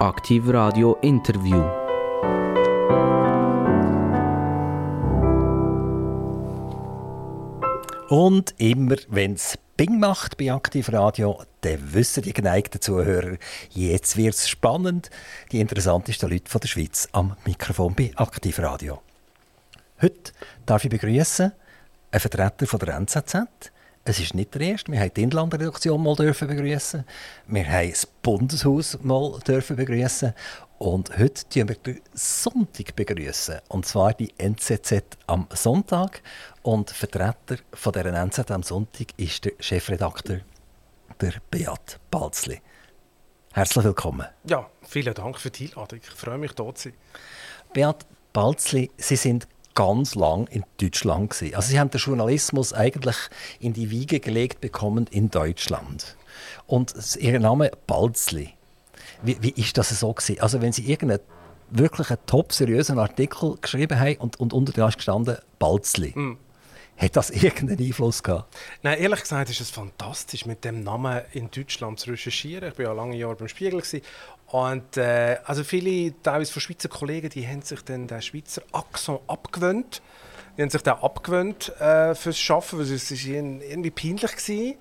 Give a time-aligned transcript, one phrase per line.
[0.00, 1.62] Aktiv Radio Interview.
[8.08, 13.36] Und immer, wenn es Bing macht bei Aktiv Radio, dann wissen die geneigten Zuhörer,
[13.70, 15.10] jetzt wird es spannend.
[15.52, 19.00] Die interessantesten Leute von der Schweiz am Mikrofon bei Aktiv Radio.
[20.02, 20.32] Heute
[20.66, 21.52] darf ich begrüßen
[22.10, 23.36] einen Vertreter von der NZZ.
[24.06, 24.92] Es ist nicht der erste.
[24.92, 27.04] Wir haben die Inlandredaktion mal dürfen begrüßen.
[27.46, 30.34] Wir haben das Bundeshaus mal dürfen begrüßen.
[30.76, 33.60] Und heute begrüßen wir den Sonntag begrüßen.
[33.68, 36.20] Und zwar die NZZ am Sonntag.
[36.60, 40.40] Und Vertreter von dieser NZZ am Sonntag ist der Chefredakteur,
[41.22, 42.60] der Beat Balzli.
[43.54, 44.26] Herzlich willkommen.
[44.44, 46.00] Ja, vielen Dank für die Einladung.
[46.02, 46.94] Ich freue mich, hier zu sein.
[47.72, 51.54] Beat Balzli, Sie sind ganz lang in Deutschland gewesen.
[51.54, 53.16] Also Sie haben den Journalismus eigentlich
[53.60, 56.16] in die Wiege gelegt bekommen in Deutschland.
[56.66, 58.54] Und Ihr Name Balzli.
[59.22, 60.40] Wie, wie ist das so gewesen?
[60.40, 61.20] Also wenn Sie irgendeinen
[61.70, 66.12] wirklich einen top seriösen Artikel geschrieben haben und, und unter dem ist gestanden Balzli.
[66.14, 66.38] Mm.
[66.96, 68.54] Hat das irgendeinen Einfluss gehabt?
[68.82, 72.70] Nein, ehrlich gesagt ist es fantastisch, mit dem Namen in Deutschland zu recherchieren.
[72.70, 74.02] Ich war ja lange Jahre beim Spiegel gewesen.
[74.54, 79.18] Und äh, also viele, teilweise von Schweizer Kollegen, die haben sich dann den Schweizer Akzent
[79.26, 80.00] abgewöhnt.
[80.56, 84.74] Die haben sich den abgewöhnt äh, fürs Schaffen, weil es irgendwie peinlich war.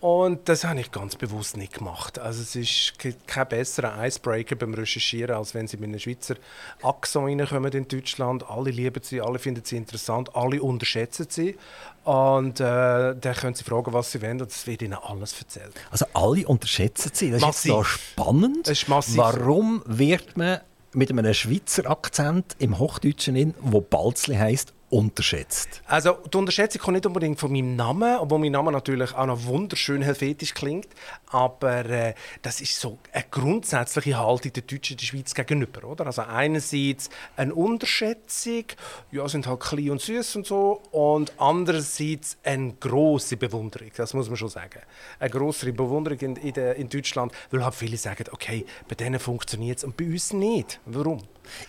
[0.00, 2.20] Und das habe ich ganz bewusst nicht gemacht.
[2.20, 2.92] Also es ist
[3.26, 6.36] kein besserer Icebreaker beim Recherchieren, als wenn Sie mit einem Schweizer
[6.82, 8.48] Akzent reinkommen in Deutschland.
[8.48, 11.56] Alle lieben sie, alle finden sie interessant, alle unterschätzen sie.
[12.04, 15.72] Und äh, dann können Sie fragen, was Sie wollen, und es wird Ihnen alles erzählt.
[15.90, 17.32] Also alle unterschätzen Sie?
[17.32, 17.80] Das massiv.
[17.80, 18.68] ist spannend.
[18.68, 19.16] Das ist massiv.
[19.16, 20.60] Warum wird man
[20.92, 25.82] mit einem Schweizer Akzent im Hochdeutschen in, wo Balzli heißt, unterschätzt?
[25.86, 29.44] Also die Unterschätzung kommt nicht unbedingt von meinem Namen, obwohl mein Name natürlich auch noch
[29.44, 30.88] wunderschön helvetisch klingt,
[31.26, 36.06] aber äh, das ist so eine grundsätzliche Haltung der Deutschen der Schweiz gegenüber, oder?
[36.06, 38.64] Also einerseits eine Unterschätzung,
[39.10, 44.28] ja, sind halt klein und süß und so, und andererseits eine große Bewunderung, das muss
[44.28, 44.80] man schon sagen.
[45.18, 49.78] Eine größere Bewunderung in, in, in Deutschland, weil halt viele sagen, okay, bei denen funktioniert
[49.78, 50.80] es und bei uns nicht.
[50.86, 51.22] Warum?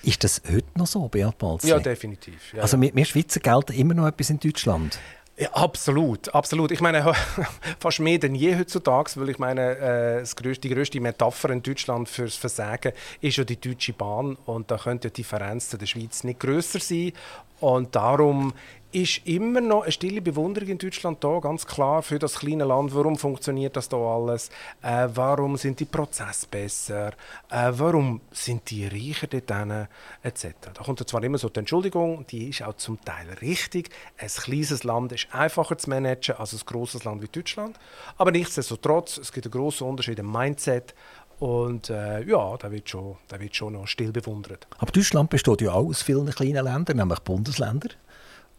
[0.04, 1.70] Ist das heute noch so, Beat Balzli?
[1.70, 2.54] Ja, definitiv.
[2.54, 5.00] Ja, also wir, wir Schweizer gelten immer noch etwas in Deutschland?
[5.40, 6.72] Ja, absolut, absolut.
[6.72, 7.14] Ich meine,
[7.80, 12.10] fast mehr denn je heutzutage, weil ich meine, äh, größte, die größte Metapher in Deutschland
[12.10, 12.92] fürs Versagen
[13.22, 16.82] ist ja die Deutsche Bahn und da könnte die Differenz zu der Schweiz nicht größer
[16.82, 17.14] sein
[17.62, 18.54] und darum
[18.92, 22.94] ist immer noch eine stille Bewunderung in Deutschland da, ganz klar, für das kleine Land.
[22.96, 24.50] Warum funktioniert das da alles?
[24.82, 27.10] Äh, warum sind die Prozesse besser?
[27.50, 29.90] Äh, warum sind die reicher dort
[30.24, 30.48] Etc.
[30.74, 33.90] Da kommt zwar immer so die Entschuldigung, die ist auch zum Teil richtig.
[34.18, 37.78] Ein kleines Land ist einfacher zu managen als ein großes Land wie Deutschland.
[38.18, 40.96] Aber nichtsdestotrotz, es gibt einen großen Unterschied im Mindset.
[41.40, 44.68] Und äh, ja, da wird, schon, wird schon noch still bewundert.
[44.78, 47.94] Aber Deutschland besteht ja auch aus vielen kleinen Ländern, nämlich Bundesländern.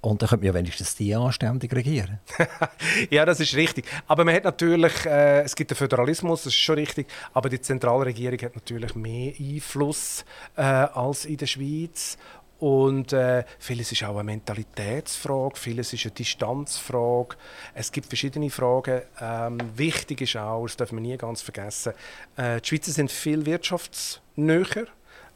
[0.02, 2.20] Und dann könnte man ja wenigstens die anständig regieren.
[3.10, 3.84] ja, das ist richtig.
[4.06, 7.60] Aber man hat natürlich, äh, es gibt den Föderalismus, das ist schon richtig, aber die
[7.60, 10.24] Zentralregierung hat natürlich mehr Einfluss
[10.56, 12.16] äh, als in der Schweiz.
[12.60, 17.36] Und äh, vieles ist auch eine Mentalitätsfrage, vieles ist eine Distanzfrage.
[17.74, 19.00] Es gibt verschiedene Fragen.
[19.18, 21.94] Ähm, wichtig ist auch, das darf man nie ganz vergessen,
[22.36, 24.86] äh, die Schweizer sind viel wirtschaftsnäher,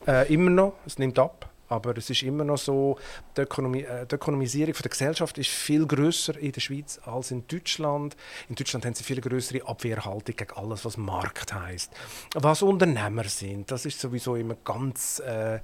[0.06, 1.50] äh, immer noch, es nimmt ab.
[1.68, 2.98] Aber es ist immer noch so,
[3.36, 7.46] die, Ökonomie, äh, die Ökonomisierung der Gesellschaft ist viel größer in der Schweiz als in
[7.46, 8.16] Deutschland.
[8.48, 11.92] In Deutschland haben sie viel größere Abwehrhaltung gegen alles, was Markt heißt,
[12.34, 13.70] was Unternehmer sind.
[13.70, 15.60] Das ist sowieso immer ganz äh,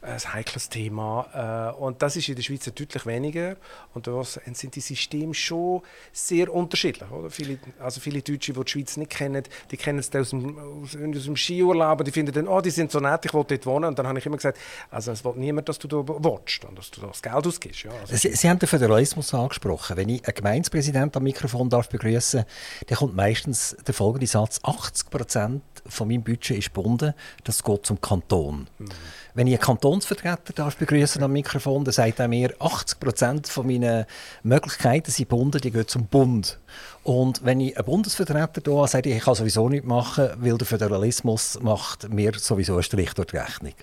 [0.00, 1.72] ein heikles Thema.
[1.76, 3.56] Äh, und das ist in der Schweiz deutlich weniger.
[3.94, 5.82] Und da sind die Systeme schon
[6.12, 7.10] sehr unterschiedlich.
[7.10, 7.30] Oder?
[7.30, 10.96] Viele, also viele Deutsche, die die Schweiz nicht kennen, die kennen es aus dem, aus,
[10.96, 12.04] aus dem Skiurlaub.
[12.04, 13.84] Die finden dann, oh, die sind so nett, ich will dort wohnen.
[13.86, 14.58] Und dann habe ich immer gesagt,
[14.90, 15.10] also
[15.42, 17.82] niemand, dass du da willst und dass du das Geld ausgibst.
[17.84, 19.96] Ja, also Sie, Sie, haben den Föderalismus angesprochen.
[19.96, 22.44] Wenn ich einen Gemeindepräsidenten am Mikrofon darf begrüßen,
[22.86, 27.14] dann kommt meistens der folgende Satz: 80 Prozent von meinem Budget ist gebunden.
[27.44, 28.68] Das geht zum Kanton.
[28.78, 28.88] Mhm.
[29.34, 33.66] Wenn ich einen Kantonsvertreter darf begrüßen am Mikrofon, dann sagt er mir, 80 Prozent von
[33.66, 34.04] meinen
[34.42, 36.58] Möglichkeiten sind gebunden, die gehen zum Bund.
[37.02, 40.58] Und wenn ich einen Bundesvertreter da habe, sage ich, ich kann sowieso nichts machen, weil
[40.58, 43.74] der Föderalismus macht mir sowieso einen Strich durch die Rechnung.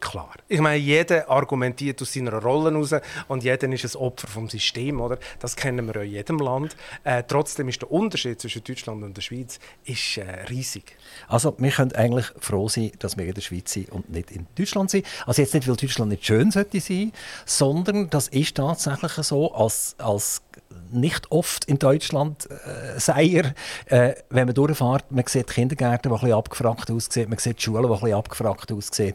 [0.00, 0.34] Klar.
[0.48, 2.92] Ich meine, jeder argumentiert aus seiner Rolle heraus
[3.28, 5.16] und jeder ist ein Opfer vom System, oder?
[5.38, 6.76] Das kennen wir ja in jedem Land.
[7.04, 10.96] Äh, trotzdem ist der Unterschied zwischen Deutschland und der Schweiz ist, äh, riesig.
[11.28, 14.48] Also wir können eigentlich froh sein, dass wir in der Schweiz sind und nicht in
[14.56, 15.06] Deutschland sind.
[15.24, 17.12] Also jetzt nicht, weil Deutschland nicht schön sollte sein,
[17.44, 20.42] sondern das ist tatsächlich so, als, als
[20.90, 23.54] nicht oft in Deutschland, äh, sei er.
[23.86, 27.82] Äh, wenn man durchfährt, man sieht Kindergärten, die ein bisschen abgefragt aussehen, man sieht Schulen,
[27.82, 29.14] die ein bisschen abgefragt aussehen.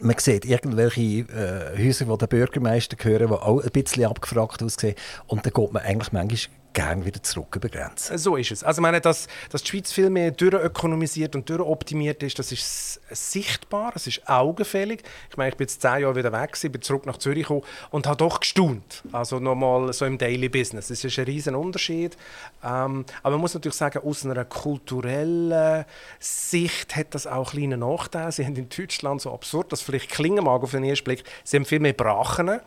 [0.00, 4.94] Man sieht irgendwelche äh, Häuser, die den Bürgermeister gehören, die auch ein bisschen abgefragt aussehen.
[5.26, 8.18] Und dann geht man eigentlich manchmal gerne wieder zurück über Grenzen.
[8.18, 8.64] So ist es.
[8.64, 13.00] Also ich meine, dass, dass die Schweiz viel mehr durchökonomisiert und durchoptimiert ist, das ist
[13.10, 15.02] sichtbar, es ist augenfällig.
[15.30, 18.06] Ich meine, ich bin jetzt zehn Jahre wieder weg, bin zurück nach Zürich gekommen und
[18.06, 19.02] habe doch gestaunt.
[19.12, 20.90] Also nochmal so im Daily Business.
[20.90, 22.16] Es ist ein riesen Unterschied.
[22.64, 25.84] Ähm, aber man muss natürlich sagen, aus einer kulturellen
[26.18, 28.32] Sicht hat das auch kleine Nachteile.
[28.32, 31.56] Sie haben in Deutschland so absurd, das vielleicht klingen mag auf den ersten Blick, sie
[31.56, 32.60] haben viel mehr Brachen,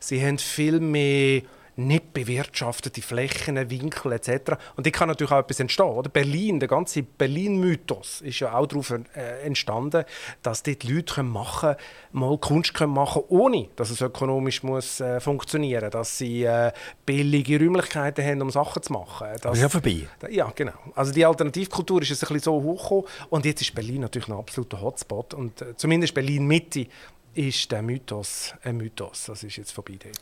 [0.00, 1.42] sie haben viel mehr
[1.78, 4.54] nicht bewirtschaftete Flächen, Winkel etc.
[4.76, 5.86] Und die kann natürlich auch etwas entstehen.
[5.86, 6.10] Oder?
[6.10, 10.04] Berlin, der ganze Berlin-Mythos ist ja auch darauf äh, entstanden,
[10.42, 11.76] dass dort Leute können machen,
[12.12, 15.92] mal Kunst können machen ohne dass es ökonomisch muss, äh, funktionieren muss.
[15.92, 16.72] Dass sie äh,
[17.06, 19.28] billige Räumlichkeiten haben, um Sachen zu machen.
[19.40, 20.08] Das ist ja vorbei.
[20.30, 20.72] Ja, genau.
[20.94, 23.04] Also die Alternativkultur ist ein bisschen so hochgekommen.
[23.30, 25.32] Und jetzt ist Berlin natürlich ein absoluter Hotspot.
[25.34, 26.86] Und äh, zumindest Berlin-Mitte
[27.34, 29.26] ist der Mythos ein Mythos.
[29.26, 30.18] Das ist jetzt vorbei dort.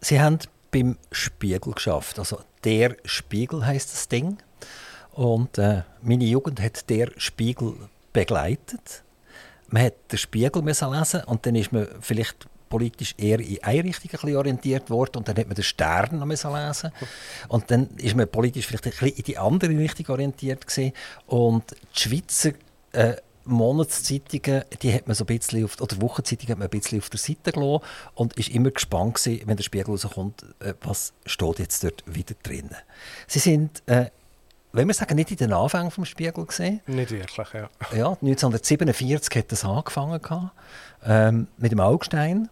[0.00, 0.38] Sie haben
[0.70, 2.18] beim Spiegel geschafft.
[2.18, 4.38] Also der Spiegel heißt das Ding.
[5.12, 7.74] Und äh, meine Jugend hat der Spiegel
[8.12, 9.02] begleitet.
[9.68, 13.84] Man hat den Spiegel müssen lesen und dann ist man vielleicht politisch eher in eine
[13.84, 16.92] Richtung ein bisschen orientiert worden und dann hat man den Stern noch müssen lesen
[17.48, 20.92] und dann ist man politisch vielleicht ein bisschen in die andere Richtung orientiert gewesen.
[21.26, 21.64] und
[21.96, 22.52] die Schweizer
[22.92, 23.16] äh,
[23.48, 27.10] Monatszeitungen, die hat man so ein bisschen auf, oder Wochenzeitungen hat man ein bisschen auf
[27.10, 27.84] der Seite gelassen
[28.14, 32.34] und ist immer gespannt gewesen, wenn der Spiegel rauskommt, äh, was steht jetzt dort wieder
[32.42, 32.70] drin.
[33.26, 34.06] Sie sind, äh,
[34.72, 36.80] wenn wir sagen, nicht in den Anfängen vom Spiegel gesehen.
[36.86, 37.70] Nicht wirklich, ja.
[37.96, 40.52] Ja, 1947 hat das angefangen gehabt,
[41.04, 42.48] ähm, mit dem Augstein.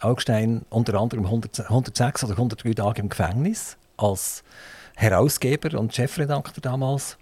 [0.00, 4.42] Augstein unter anderem 100, 106 oder 103 Tage im Gefängnis als
[4.96, 7.18] Herausgeber und Chefredakteur damals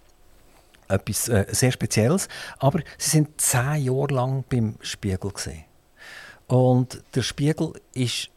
[0.88, 2.28] etwas äh, sehr Spezielles.
[2.58, 5.64] Aber sie sind zehn Jahre lang beim Spiegel gesehen.
[6.46, 8.30] Und der Spiegel ist,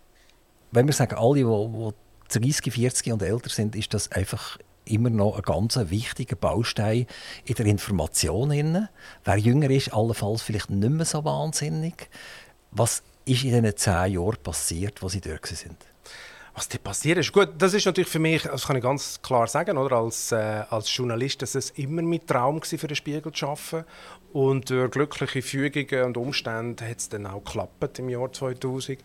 [0.71, 1.93] wenn wir sagen, alle, die,
[2.33, 7.07] die 30, 40 und älter sind, ist das einfach immer noch ein ganz wichtiger Baustein
[7.45, 8.89] in der Information.
[9.23, 12.09] Wer jünger ist, allenfalls vielleicht nicht mehr so wahnsinnig.
[12.71, 15.77] Was ist in diesen zehn Jahren passiert, wo sie dort sind?
[16.53, 17.31] Was da passiert ist.
[17.31, 20.63] Gut, das ist natürlich für mich, das kann ich ganz klar sagen, oder, als, äh,
[20.69, 23.85] als Journalist, dass es immer mein Traum war, für den Spiegel zu arbeiten.
[24.33, 28.99] Und durch glückliche Fügungen und Umstände hat es dann auch geklappt im Jahr 2000.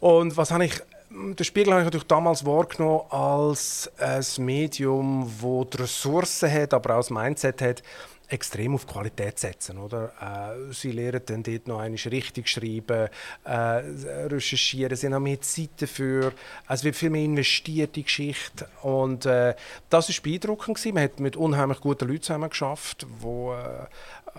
[0.00, 0.80] Und was habe ich
[1.14, 6.94] den Spiegel habe ich natürlich damals wahrgenommen als ein Medium, das die Ressourcen hat, aber
[6.94, 7.82] auch das Mindset hat,
[8.28, 9.78] extrem auf Qualität setzen.
[9.78, 10.12] Oder?
[10.20, 13.08] Äh, sie lernen dann dort noch einmal richtig schreiben,
[13.44, 16.32] äh, recherchieren, sie haben mehr Zeit dafür.
[16.68, 18.68] Es wird viel mehr investiert in die Geschichte.
[18.82, 19.54] Und äh,
[19.90, 20.76] das war beeindruckend.
[20.76, 20.94] Gewesen.
[20.94, 23.86] Man hat mit unheimlich guten Leuten zusammen geschafft, wo, äh,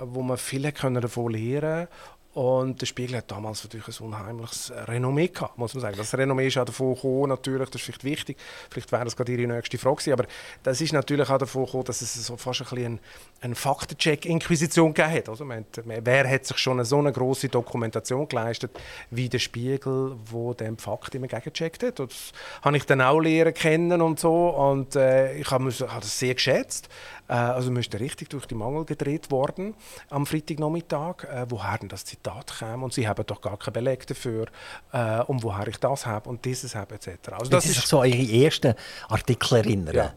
[0.01, 0.93] wo man viel davon
[1.31, 1.87] lernen konnte.
[2.35, 5.95] Und der Spiegel hat damals natürlich ein unheimliches Renommee gehabt, muss man sagen.
[5.95, 8.37] Das Renommee ist auch davon gekommen, natürlich, das ist vielleicht wichtig,
[8.69, 10.25] vielleicht wäre das gerade Ihre nächste Frage gewesen, aber
[10.61, 12.99] das ist natürlich auch davon gekommen, dass es so fast ein bisschen
[13.39, 15.29] eine Faktencheck-Inquisition gegeben hat.
[15.29, 18.71] Also, man, wer hat sich schon so eine grosse Dokumentation geleistet,
[19.11, 21.99] wie der Spiegel, wo dem Fakt immer gegengecheckt hat.
[21.99, 26.19] Das habe ich dann auch lernen kennen und so und äh, ich habe hab das
[26.19, 26.89] sehr geschätzt.
[27.27, 29.75] Äh, also man ist richtig durch die Mangel gedreht worden
[30.09, 34.07] am Freitagnachmittag, äh, woher denn das Zitat kam und sie haben doch gar keinen Beleg
[34.07, 34.47] dafür,
[34.91, 37.09] äh, um woher ich das habe und dieses habe etc.
[37.31, 38.73] Also das ist so Ihre ersten
[39.09, 39.95] Artikel erinnern.
[39.95, 40.13] Ja.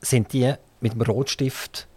[0.00, 1.88] Sind die mit dem Rotstift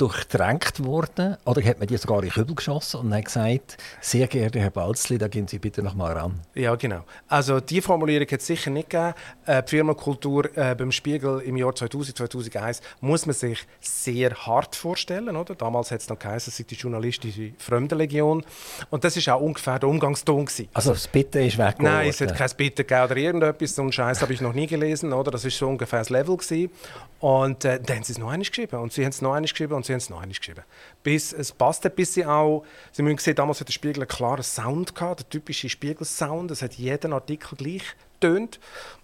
[0.00, 1.36] durchtränkt worden?
[1.44, 4.70] Oder hat man die sogar in den Kübel geschossen und hat gesagt, sehr geehrter Herr
[4.70, 6.40] Balzli, da gehen Sie bitte noch mal ran?
[6.54, 7.04] Ja, genau.
[7.28, 9.14] Also die Formulierung hat es sicher nicht gegeben.
[9.44, 14.74] Äh, die Firmenkultur äh, beim Spiegel im Jahr 2000, 2001 muss man sich sehr hart
[14.74, 15.36] vorstellen.
[15.36, 15.54] Oder?
[15.54, 18.42] Damals hat es noch geheißen, es sei die journalistische Fremdenlegion.
[18.88, 20.46] Und das war auch ungefähr der Umgangston.
[20.46, 20.68] Gewesen.
[20.72, 21.76] Also das Bitte ist weg.
[21.80, 23.74] Nein, es hat kein Bitte gegeben oder irgendetwas.
[23.74, 25.12] So einen Scheiß habe ich noch nie gelesen.
[25.12, 25.30] Oder?
[25.30, 26.36] Das war so ungefähr das Level.
[26.36, 26.70] Gewesen.
[27.18, 28.76] Und äh, dann haben sie es noch einmal geschrieben.
[28.80, 30.62] Und sie haben es noch einmal geschrieben und sie haben es noch geschrieben.
[31.02, 34.42] Bis es passt bis sie auch, Sie müssen sehen, damals hat der Spiegel einen klaren
[34.42, 36.50] Sound gehabt, der typische Spiegelsound.
[36.50, 37.82] Es hat jeden Artikel gleich
[38.20, 38.60] tönt.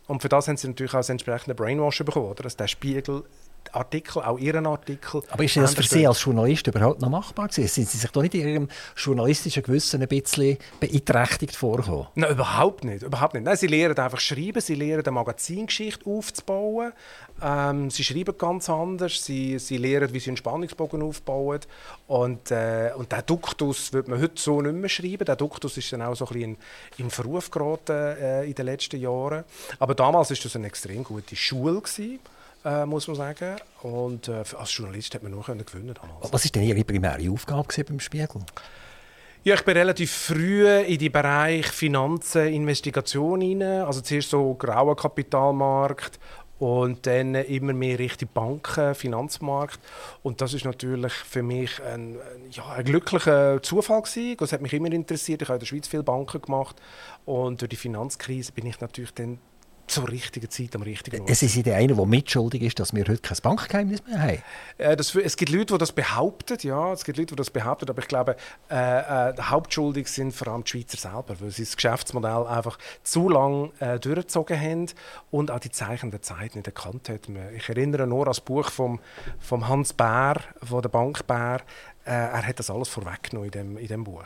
[0.07, 2.45] Und für das haben sie natürlich auch das entsprechende Brainwash bekommen, oder?
[2.45, 3.25] dass der Spiegel
[3.75, 5.23] Artikel, auch Ihren Artikel.
[5.31, 7.69] Aber ist das für Sie als Journalist überhaupt noch machbar gewesen?
[7.69, 12.07] Sind Sie sich doch nicht in Ihrem journalistischen Gewissen ein bisschen beeinträchtigt vorgekommen?
[12.15, 13.03] Nein, überhaupt nicht.
[13.03, 13.45] Überhaupt nicht.
[13.45, 16.93] Nein, Sie lernen einfach schreiben, Sie lernen eine Magazingeschichte aufzubauen.
[17.43, 21.61] Ähm, sie schreiben ganz anders, sie, sie lernen, wie sie einen Spannungsbogen aufbauen.
[22.07, 25.25] Und, äh, und der Duktus wird man heute so nicht mehr schreiben.
[25.25, 26.57] Der Duktus ist dann auch so ein bisschen
[26.97, 29.45] in, in Verruf geraten äh, in den letzten Jahren.
[29.79, 31.81] Aber damals war das eine extrem gute Schule.
[31.81, 32.21] Gewesen
[32.67, 33.57] äh, muss man sagen.
[33.83, 36.33] Und äh, als Journalist hat man nur können gewinnen damals.
[36.33, 38.43] Was war denn Ihre primäre Aufgabe beim Spiegel?
[39.45, 43.83] Ja, ich bin relativ früh in die Bereich Finanzen, Investigation hinein.
[43.83, 46.19] Also zuerst so grauer Kapitalmarkt
[46.59, 49.79] und dann immer mehr Richtung Banken, Finanzmarkt.
[50.25, 52.17] Und das ist natürlich für mich ein,
[52.51, 54.37] ja, ein glücklicher Zufall gewesen.
[54.39, 55.43] Das hat mich immer interessiert.
[55.43, 56.75] Ich habe in der Schweiz viele Banken gemacht
[57.25, 59.39] und durch die Finanzkrise bin ich natürlich dann
[59.87, 61.31] zur richtigen Zeit am richtigen Ort.
[61.31, 64.43] Es ist der eine, der mitschuldig ist, dass wir heute kein Bankgeheimnis mehr haben.
[64.79, 67.89] Äh, das, es gibt Leute, die das behaupten, ja, es gibt Leute, die das behaupten,
[67.89, 68.37] aber ich glaube,
[68.71, 73.29] äh, äh, hauptschuldig sind vor allem die Schweizer selber, weil sie das Geschäftsmodell einfach zu
[73.29, 74.87] lang äh, durchgezogen haben
[75.31, 77.39] und auch die Zeichen der Zeit nicht erkannt haben.
[77.57, 79.01] Ich erinnere nur an das Buch vom,
[79.39, 81.61] vom Hans Bär, von der Bank Bär.
[82.05, 84.25] Äh, er hat das alles vorweggenommen in dem, in dem Buch.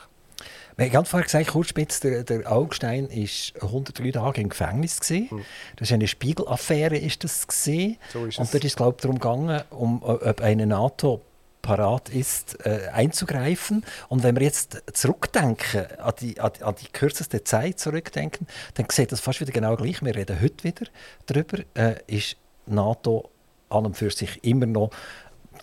[0.81, 4.99] Wir haben vorher gesagt, Kurzspitz, der, der Augstein war 103 Tage im Gefängnis.
[4.99, 5.45] Gewesen.
[5.77, 6.97] Das war eine Spiegelaffäre.
[6.97, 7.99] Ist das gewesen.
[8.11, 11.21] So ist Und dort ist es glaube ich, darum gegangen, um, ob eine NATO
[11.61, 13.85] parat ist, äh, einzugreifen.
[14.09, 19.13] Und wenn wir jetzt zurückdenken, an die, an, an die kürzeste Zeit zurückdenken, dann sieht
[19.13, 20.03] das fast wieder genau gleich.
[20.03, 20.87] Wir reden heute wieder
[21.27, 21.59] darüber.
[21.75, 23.29] Äh, ist NATO
[23.69, 24.91] an und für sich immer noch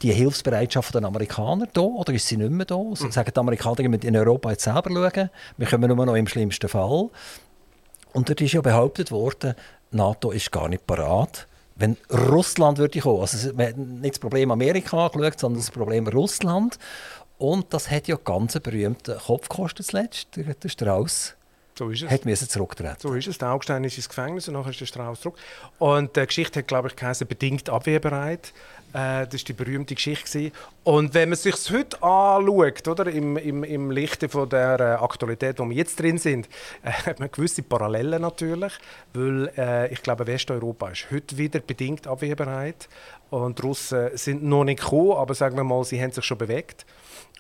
[0.01, 2.81] die Hilfsbereitschaft der Amerikaner da oder ist sie nicht mehr da?
[2.93, 3.11] Sie mhm.
[3.11, 6.69] sagen die Amerikaner, wir in Europa jetzt selber schauen, wir kommen nur noch im schlimmsten
[6.69, 7.09] Fall.
[8.13, 9.55] Und dort ist ja behauptet worden,
[9.91, 11.47] NATO ist gar nicht parat.
[11.75, 16.07] Wenn Russland würde kommen, also man hat nicht das Problem Amerika angeschaut, sondern das Problem
[16.07, 16.79] Russland.
[17.37, 21.35] Und das hat ja ganz einen berühmten Kopf gekostet zuletzt, der Strauß.
[21.77, 22.09] So ist es.
[22.09, 22.95] Hat müssen zurücktreten.
[22.99, 23.37] So ist es.
[23.37, 25.37] Der Augstein ist ins Gefängnis und nachher ist der Strauß zurück.
[25.77, 28.51] Und die Geschichte hat, glaube ich, geheißen, bedingt abwehrbereit.
[28.97, 30.51] Äh, das war die berühmte Geschichte.
[30.83, 35.59] Und wenn man sich heute anschaut, oder, im, im, im Lichte von der äh, Aktualität,
[35.59, 36.49] wo wir jetzt drin sind,
[36.83, 38.73] äh, hat man gewisse Parallelen natürlich,
[39.13, 42.89] weil äh, ich glaube, Westeuropa ist heute wieder bedingt abwehrbereit
[43.29, 46.39] und die Russen sind noch nicht gekommen, aber sagen wir mal, sie haben sich schon
[46.39, 46.85] bewegt.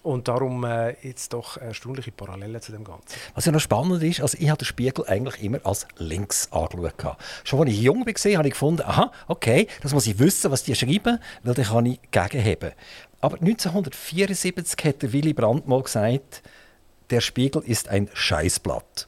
[0.03, 3.07] Und darum äh, jetzt doch erstaunliche Parallelen zu dem Ganzen.
[3.35, 7.17] Was ja noch spannend ist, also ich habe den Spiegel eigentlich immer als links angeschaut.
[7.43, 10.63] Schon als ich jung war, habe ich gefunden, aha, okay, das muss ich wissen, was
[10.63, 12.71] die schreiben, weil dann kann ich gegenheben.
[13.19, 16.43] Aber 1974 hat der Willy Brandt mal gesagt,
[17.09, 19.07] der Spiegel ist ein Scheißblatt.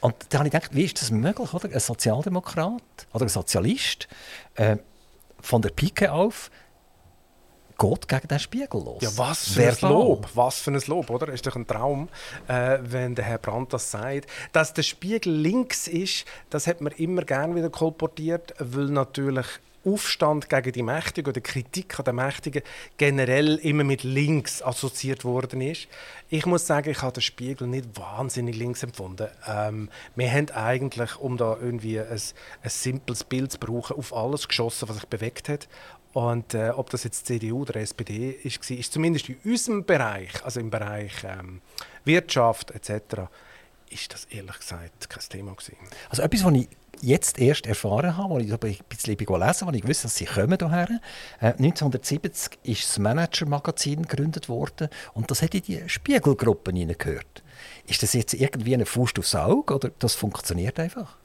[0.00, 1.72] Und da habe ich gedacht, wie ist das möglich, oder?
[1.72, 4.08] Ein Sozialdemokrat oder ein Sozialist
[4.54, 4.76] äh,
[5.40, 6.50] von der Pike auf
[7.78, 9.02] geht gegen den Spiegel los.
[9.02, 11.28] Ja, was für Wer ein Lob, was für ein Lob, oder?
[11.28, 12.08] Ist doch ein Traum,
[12.48, 14.28] äh, wenn der Herr Brandt das sagt.
[14.52, 19.46] Dass der Spiegel links ist, das hat man immer gerne wieder kolportiert, weil natürlich
[19.86, 22.62] Aufstand gegen die Mächtigen oder Kritik an den Mächtigen
[22.96, 25.88] generell immer mit links assoziiert worden ist.
[26.28, 29.28] Ich muss sagen, ich habe den Spiegel nicht wahnsinnig links empfunden.
[29.46, 34.48] Ähm, wir haben eigentlich, um da irgendwie ein, ein simples Bild zu brauchen, auf alles
[34.48, 35.68] geschossen, was sich bewegt hat.
[36.12, 40.60] Und äh, ob das jetzt CDU oder SPD ist, ist zumindest in unserem Bereich, also
[40.60, 41.60] im Bereich ähm,
[42.04, 43.28] Wirtschaft etc.,
[43.90, 45.76] ist das ehrlich gesagt kein Thema gewesen.
[46.08, 46.68] Also etwas, was ich
[47.02, 50.58] jetzt erst erfahren habe, als ich ein bisschen gelesen habe, ich wusste, dass sie kommen
[50.58, 51.00] hierher.
[51.40, 57.42] Äh, 1970 ist das Manager-Magazin gegründet worden und das hat in die Spiegelgruppe hineingehört.
[57.86, 61.16] Ist das jetzt irgendwie eine Faust aufs Auge oder das funktioniert einfach?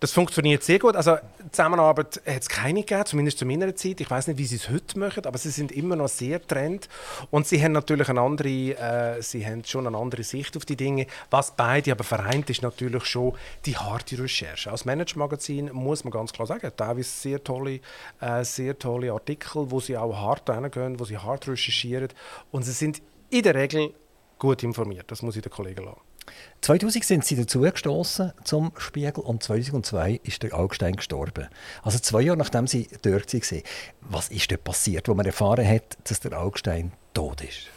[0.00, 0.96] Das funktioniert sehr gut.
[0.96, 1.16] Also
[1.50, 4.00] Zusammenarbeit hat es keine gegeben, zumindest zu meiner Zeit.
[4.00, 6.88] Ich weiß nicht, wie sie es heute machen, aber sie sind immer noch sehr trend
[7.30, 10.76] und sie haben natürlich eine andere, äh, sie haben schon eine andere Sicht auf die
[10.76, 11.06] Dinge.
[11.30, 13.34] Was beide aber vereint, ist natürlich schon
[13.64, 14.70] die harte Recherche.
[14.70, 17.80] Als Managemagazin muss man ganz klar sagen, teilweise sehr tolle,
[18.20, 22.08] äh, sehr tolle Artikel, wo sie auch hart reingehen, wo sie hart recherchieren
[22.50, 23.00] und sie sind
[23.30, 23.94] in der Regel
[24.38, 25.10] gut informiert.
[25.10, 26.09] Das muss ich den Kollegen lassen.
[26.60, 31.48] 2000 sind sie dazugestoßen zum Spiegel und 2002 ist der Augstein gestorben.
[31.82, 33.62] Also zwei Jahre nachdem sie dort waren.
[34.02, 37.68] Was ist dort passiert, wo man erfahren hat, dass der Augstein tot ist?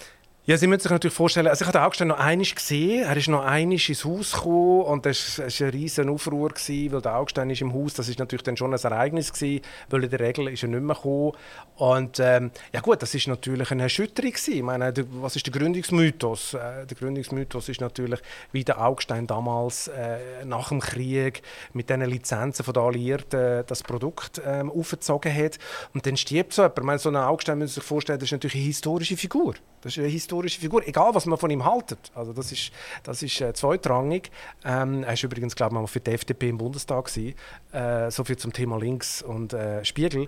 [0.45, 3.15] Ja, Sie müssen sich natürlich vorstellen, also ich habe den Augstein noch einmal gesehen, er
[3.15, 7.15] ist noch einmal ins Haus gekommen und das war ein riesen Aufruhr, gewesen, weil der
[7.15, 10.19] Augstein ist im Haus, das ist natürlich dann schon ein Ereignis gewesen, weil in der
[10.19, 11.31] Regel ist er nicht mehr gekommen.
[11.77, 14.53] Und ähm, ja gut, das ist natürlich eine Erschütterung gewesen.
[14.53, 16.55] Ich meine, der, was ist der Gründungsmythos?
[16.55, 18.19] Äh, der Gründungsmythos ist natürlich,
[18.51, 24.41] wie der Augstein damals äh, nach dem Krieg mit diesen Lizenzen den Alliierten das Produkt
[24.45, 25.57] ähm, aufgezogen hat.
[25.93, 26.79] Und dann stirbt so jemand.
[26.79, 29.53] Ich meine, so ein Augstein, müssen Sie sich vorstellen, das ist natürlich eine historische Figur.
[29.79, 32.11] Das ist eine historische Figur, egal was man von ihm haltet.
[32.15, 32.71] Also das ist,
[33.03, 34.31] das ist äh, zweitrangig.
[34.63, 37.35] Ähm, er ist übrigens, glaube ich, für die FDP im Bundestag gewesen.
[37.71, 40.27] Äh, so viel zum Thema Links und äh, Spiegel.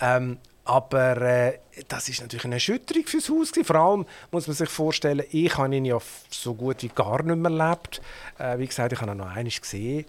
[0.00, 3.52] Ähm, aber äh, das ist natürlich eine Erschütterung fürs Haus.
[3.52, 3.64] Gewesen.
[3.66, 5.98] Vor allem muss man sich vorstellen, ich habe ihn ja
[6.28, 8.02] so gut wie gar nicht mehr erlebt.
[8.38, 10.04] Äh, wie gesagt, ich habe ihn noch einmal gesehen.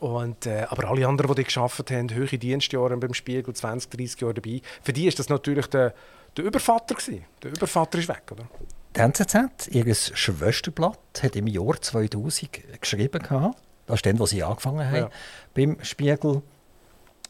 [0.00, 4.34] Und, äh, aber alle anderen, die geschafft haben, höhere Dienstjahre beim Spiegel, 20, 30 Jahre
[4.34, 5.94] dabei, für die ist das natürlich der
[6.36, 6.94] der Übervater.
[6.94, 7.24] Gewesen.
[7.42, 8.48] Der Übervater ist weg, oder?
[8.96, 13.54] Die NZZ, ihr Schwesterblatt, hat im Jahr 2000 geschrieben,
[13.86, 15.10] das ist dann, wo sie angefangen haben, ja.
[15.54, 16.42] beim Spiegel.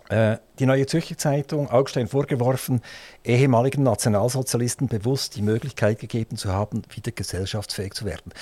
[0.09, 2.83] Äh, die Neue Zürcher Zeitung, Augstein vorgeworfen,
[3.25, 8.33] ehemaligen Nationalsozialisten bewusst die Möglichkeit gegeben zu haben, wieder gesellschaftsfähig zu werden.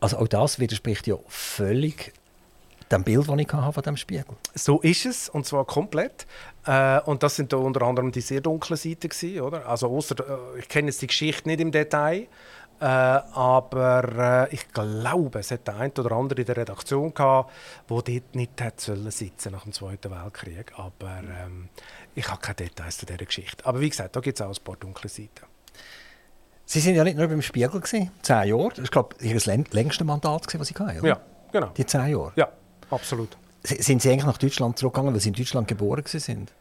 [0.00, 2.14] Also auch das widerspricht ja völlig
[2.90, 4.36] dem Bild, das ich von diesem Spiegel.
[4.54, 6.26] So ist es, und zwar komplett.
[6.66, 9.66] Äh, und das sind da unter anderem die sehr dunklen Seiten gewesen, oder?
[9.66, 12.26] Also ausser, äh, ich kenne jetzt die Geschichte nicht im Detail,
[12.80, 17.52] äh, aber äh, ich glaube, es hat der eine oder andere in der Redaktion gehabt,
[17.88, 20.72] wo dort nicht hätte sollen sitzen nach dem Zweiten Weltkrieg.
[20.76, 21.68] Aber ähm,
[22.14, 23.64] ich habe keine Details zu dieser Geschichte.
[23.64, 25.46] Aber wie gesagt, da gibt es auch ein paar dunkle Seiten.
[26.66, 28.70] Sie sind ja nicht nur beim Spiegel gewesen, zehn Jahre.
[28.70, 31.08] Das war glaube ich Ihr längste Mandat, das Sie hatten, oder?
[31.08, 31.20] Ja,
[31.52, 31.68] genau.
[31.68, 32.32] Die zehn Jahre.
[32.36, 32.48] Ja.
[32.94, 33.36] Absolut.
[33.62, 36.52] Sind Sie eigentlich nach Deutschland zurückgegangen, weil Sie in Deutschland geboren sind?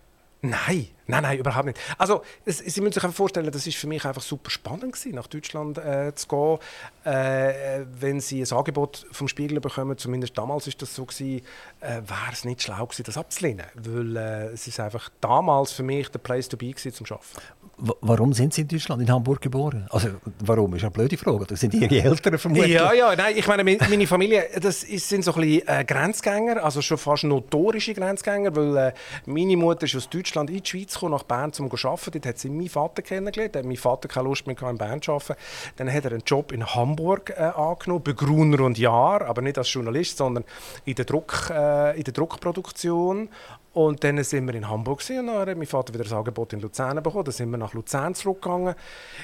[0.41, 1.79] Nein, nein, nein, überhaupt nicht.
[1.98, 5.15] Also, es, Sie müssen sich einfach vorstellen, das ist für mich einfach super spannend gewesen,
[5.15, 6.57] nach Deutschland äh, zu gehen.
[7.05, 11.45] Äh, wenn Sie ein Angebot vom Spiegel bekommen, zumindest damals ist das so gewesen,
[11.81, 15.83] äh, wäre es nicht schlau gewesen, das abzulehnen, weil äh, es ist einfach damals für
[15.83, 17.41] mich der Place to be gewesen, zum Schaffen
[17.77, 19.88] warum sind Sie in Deutschland, in Hamburg geboren?
[19.89, 20.75] Also, warum?
[20.75, 21.45] Ist eine blöde Frage.
[21.45, 22.72] Das sind Ihre Eltern vermutlich?
[22.72, 26.81] Ja, ja, nein, ich meine, meine Familie, das sind so ein bisschen äh, Grenzgänger, also
[26.81, 28.93] schon fast notorische Grenzgänger, weil äh,
[29.25, 32.12] meine Mutter ist aus Deutschland in die Schweiz gekommen, nach Bern zum arbeiten.
[32.12, 33.55] Dort hat sie meinen Vater kennengelernt.
[33.55, 35.35] Hat mein Vater keine Lust mehr in Bern zu arbeiten.
[35.77, 39.57] Dann hat er einen Job in Hamburg äh, angenommen, bei Gruner und Jahr, aber nicht
[39.57, 40.43] als Journalist, sondern
[40.85, 43.29] in der, Druck, äh, in der Druckproduktion.
[43.73, 46.61] Und dann sind wir in Hamburg und dann hat mein Vater wieder ein Angebot in
[46.61, 47.25] Luzern bekommen.
[47.25, 48.75] Dann sind wir nach Luzern zurückgegangen.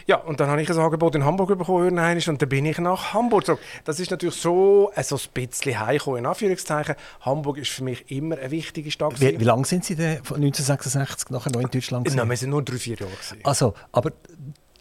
[0.07, 3.13] Ja, und dann habe ich ein Angebot in Hamburg bekommen und dann bin ich nach
[3.13, 3.59] Hamburg zurück.
[3.85, 6.95] Das ist natürlich so, äh, so ein bisschen heimgekommen, in Anführungszeichen.
[7.21, 9.21] Hamburg ist für mich immer eine wichtige Stadt.
[9.21, 12.05] Wie, wie lange sind Sie denn von 1966 nachher noch in Deutschland?
[12.05, 12.17] Gewesen?
[12.17, 13.11] Nein, wir sind nur drei, vier Jahre.
[13.11, 13.39] Gewesen.
[13.43, 14.11] Also, aber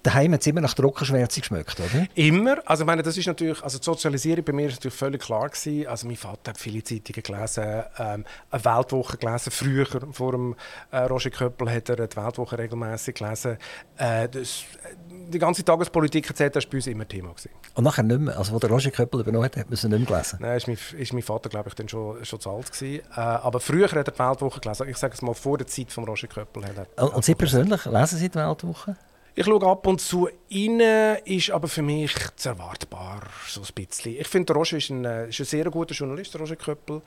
[0.09, 2.07] Daheim hat es immer nach Druckerschwärze geschmeckt, oder?
[2.15, 2.57] Immer.
[2.65, 5.51] Also, ich meine, das ist natürlich, also die Sozialisierung bei mir ist natürlich völlig klar
[5.51, 5.87] gewesen.
[5.87, 9.51] Also, mein Vater hat viele Zeitungen gelesen, ähm, eine Weltwoche gelesen.
[9.51, 10.57] Früher, vor dem
[10.93, 13.59] äh, Roger Köppel, hat er die Weltwoche regelmäßig gelesen.
[13.99, 14.65] Äh, das,
[15.11, 16.55] die ganze Tagespolitik etc.
[16.55, 17.29] war bei uns immer Thema.
[17.29, 17.51] Gewesen.
[17.75, 18.39] Und nachher nicht mehr?
[18.39, 20.39] Also, wo der Roger Köppel übernommen hat, hat man sie nicht mehr gelesen?
[20.41, 23.03] Nein, ist mein, ist mein Vater, glaube ich, dann schon, schon zu alt gewesen.
[23.15, 24.89] Äh, aber früher hat er die Weltwoche gelesen.
[24.89, 26.65] Ich sage es mal, vor der Zeit von Roger Köppel.
[26.65, 28.97] Hat er und Sie persönlich, lesen Sie die Weltwoche?
[29.39, 30.81] Ich schaue ab und zu rein,
[31.25, 34.17] ist aber für mich zu erwartbar, so ein bisschen.
[34.19, 37.03] Ich finde, Roger ist ein, äh, ist ein sehr guter Journalist, Roger Köppel.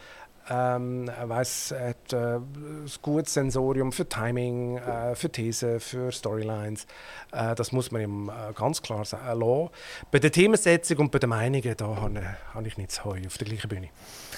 [0.49, 6.09] Ähm, er weiß, er hat äh, ein gutes Sensorium für Timing, äh, für Thesen, für
[6.13, 6.87] Storylines.
[7.33, 9.41] Äh, das muss man ihm äh, ganz klar sagen.
[9.41, 9.69] Äh,
[10.09, 13.47] bei der Themensetzung und bei den Meinungen, da habe, habe ich nichts Heu auf der
[13.47, 13.89] gleichen Bühne.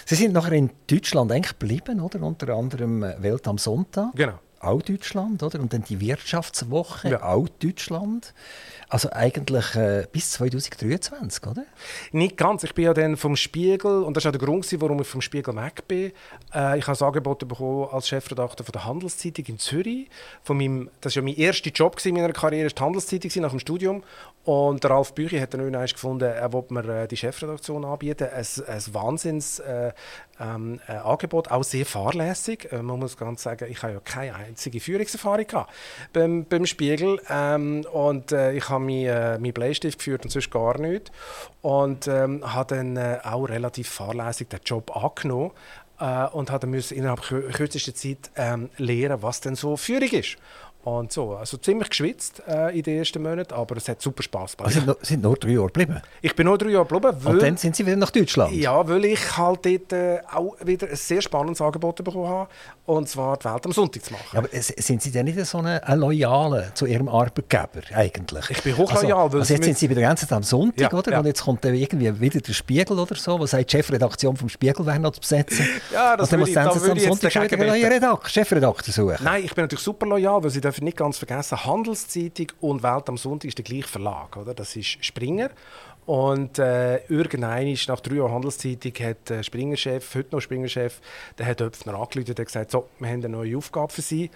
[0.08, 2.24] Sie sind nachher in Deutschland eigentlich geblieben, oder?
[2.24, 4.14] Unter anderem Welt am Sonntag.
[4.16, 5.60] Genau auch Deutschland, oder?
[5.60, 7.24] Und dann die Wirtschaftswoche, ja.
[7.24, 8.34] auch Deutschland.
[8.90, 11.66] Also eigentlich äh, bis 2023, oder?
[12.12, 12.64] Nicht ganz.
[12.64, 15.22] Ich bin ja dann vom Spiegel, und das war auch der Grund, warum ich vom
[15.22, 16.12] Spiegel weg bin.
[16.54, 20.10] Äh, ich habe ein Angebot bekommen als Chefredakteur von der Handelszeitung in Zürich.
[20.44, 23.60] Von meinem, das war ja mein erster Job in meiner Karriere, die Handelszeitung nach dem
[23.60, 24.04] Studium.
[24.44, 28.28] Und der Ralf Büchi hat dann irgendwann gefunden, er wollte mir äh, die Chefredaktion anbieten.
[28.32, 29.94] Ein, ein Wahnsinns äh,
[30.44, 32.72] ähm, äh, Angebot, auch sehr fahrlässig.
[32.72, 35.72] Äh, man muss ganz sagen, ich habe ja keine einzige Führungserfahrung gehabt
[36.12, 37.22] beim, beim Spiegel.
[37.30, 41.12] Ähm, und äh, ich habe meinen äh, mein Bleistift geführt und sonst gar nichts.
[41.62, 45.52] Und ähm, habe dann äh, auch relativ fahrlässig den Job angenommen
[46.00, 50.38] äh, und habe innerhalb kürzester Zeit ähm, lernen, was denn so Führung ist.
[50.86, 54.58] Und so, also ziemlich geschwitzt äh, in den ersten Monaten, aber es hat super Spaß
[54.58, 54.76] gemacht.
[54.76, 56.02] Also sind, sind nur drei Jahre geblieben?
[56.22, 57.16] Ich bin nur drei Jahre geblieben.
[57.26, 58.54] Und dann sind Sie wieder nach Deutschland?
[58.54, 62.50] Ja, weil ich halt dort äh, auch wieder ein sehr spannendes Angebot bekommen habe,
[62.86, 64.26] und zwar die Welt am Sonntag zu machen.
[64.34, 68.50] Ja, aber sind Sie denn nicht so ein, Loyaler zu Ihrem Arbeitgeber eigentlich?
[68.50, 69.20] Ich bin hochloyal.
[69.20, 71.12] Also, also jetzt sind Sie bei der ganzen Zeit am Sonntag, Ja, oder?
[71.14, 71.20] ja.
[71.20, 74.50] Und jetzt kommt dann irgendwie wieder der Spiegel oder so, wo sagt, die Chefredaktion vom
[74.50, 75.66] Spiegel wäre noch zu besetzen.
[75.94, 77.44] Ja, das Und dann würde muss ich- dann da am würde ich jetzt Sonntag schon
[77.44, 79.24] wieder einen neuen Redakt Chefredakteur suchen.
[79.24, 83.08] Nein, ich bin natürlich super loyal, weil Sie dürfen nicht ganz vergessen, Handelszeitung und Welt
[83.08, 84.54] am Sonntag ist der gleiche Verlag, oder?
[84.54, 85.52] Das ist Springer.
[86.06, 91.00] Und äh, irgendein ist nach drei Jahren Handelszeitung hat der Springer-Chef, heute noch Springer-Chef,
[91.38, 94.30] der hat Öpfner angerufen und gesagt, so, wir haben eine neue Aufgabe für Sie.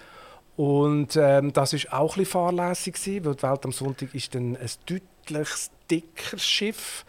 [0.56, 4.34] Und ähm, das ist auch ein bisschen fahrlässig gewesen, weil die Welt am Sonntag ist
[4.34, 5.48] dann ein deutlich
[5.90, 7.04] dickeres Schiff.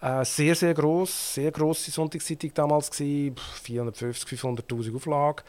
[0.00, 5.42] Äh, sehr, sehr groß, sehr grosse Sonntagszeitung damals gewesen, 450, 500'000 Auflage.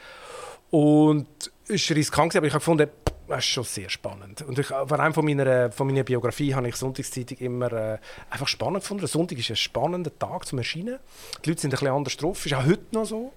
[0.71, 2.89] Und war riskant, aber ich habe gefunden,
[3.27, 4.41] das ist schon sehr spannend.
[4.43, 7.97] Und ich, vor allem von meiner, von meiner Biografie habe ich Sonntagszeitung immer äh,
[8.29, 9.07] einfach spannend gefunden.
[9.07, 10.99] Sonntag ist ein spannender Tag zum Erscheinen.
[11.43, 13.33] Die Leute sind ein bisschen anders drauf, ist auch heute noch so.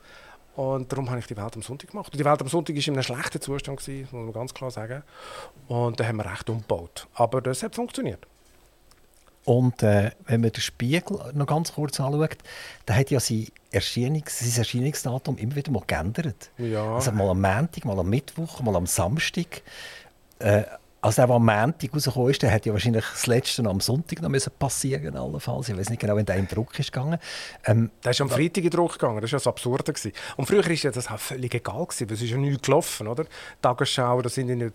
[0.56, 2.12] Und darum habe ich die Welt am Sonntag gemacht.
[2.12, 4.70] Und die Welt am Sonntag war in einem schlechten Zustand, gewesen, muss man ganz klar
[4.70, 5.04] sagen.
[5.68, 7.06] Und da haben wir recht umgebaut.
[7.14, 8.26] Aber das hat funktioniert.
[9.48, 12.36] Und äh, wenn man den Spiegel noch ganz kurz anschaut,
[12.84, 16.50] dann hat ja sein, Erscheinungs-, sein Erscheinungsdatum immer wieder mal geändert.
[16.58, 16.96] Ja.
[16.96, 19.62] Also mal am Montag, mal am Mittwoch, mal am Samstag.
[20.38, 20.64] Äh,
[21.00, 24.20] also der, der am Montag rausgekommen ist, der hätte ja wahrscheinlich das Letzte am Sonntag
[24.20, 25.68] noch müssen passieren allenfalls.
[25.68, 27.18] Ich weiß nicht genau, wenn der im Druck ist gegangen.
[27.64, 29.92] Ähm, Der ist am Freitag in Druck gegangen, das war das Absurde.
[29.92, 30.12] Gewesen.
[30.36, 33.06] Und früher war ja das auch völlig egal, gewesen, weil es ist ja nichts gelaufen.
[33.06, 33.24] Oder?
[33.24, 33.30] Die
[33.62, 34.72] Tagesschau, da sind ihnen äh,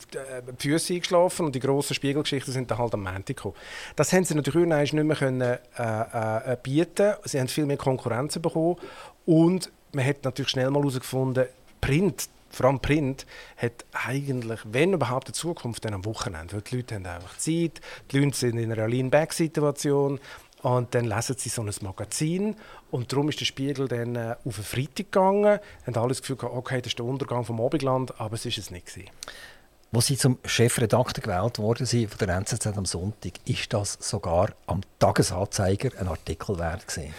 [0.61, 3.55] die Füße eingeschlafen und die grossen Spiegelgeschichten sind dann halt am Montag gekommen.
[3.95, 8.39] Das haben sie natürlich nicht mehr können, äh, äh, bieten Sie haben viel mehr Konkurrenz
[8.39, 8.77] bekommen
[9.25, 11.45] und man hat natürlich schnell mal herausgefunden,
[11.81, 13.25] Print, vor allem Print,
[13.57, 16.53] hat eigentlich, wenn überhaupt, eine Zukunft dann am Wochenende.
[16.53, 20.19] Weil die Leute haben einfach Zeit, die Leute sind in einer Lean-Back-Situation
[20.61, 22.55] und dann lesen sie so ein Magazin
[22.89, 26.37] und darum ist der Spiegel dann äh, auf einen Freitag gegangen und alle das Gefühl
[26.37, 29.09] gehabt, okay, das ist der Untergang vom Abendland, aber es ist es nicht gewesen.
[29.91, 34.53] Wo sie zum Chefredakteur gewählt worden sind von der NZZ am Sonntag, ist das sogar
[34.65, 37.13] am Tagesanzeiger ein Artikel wert gewesen.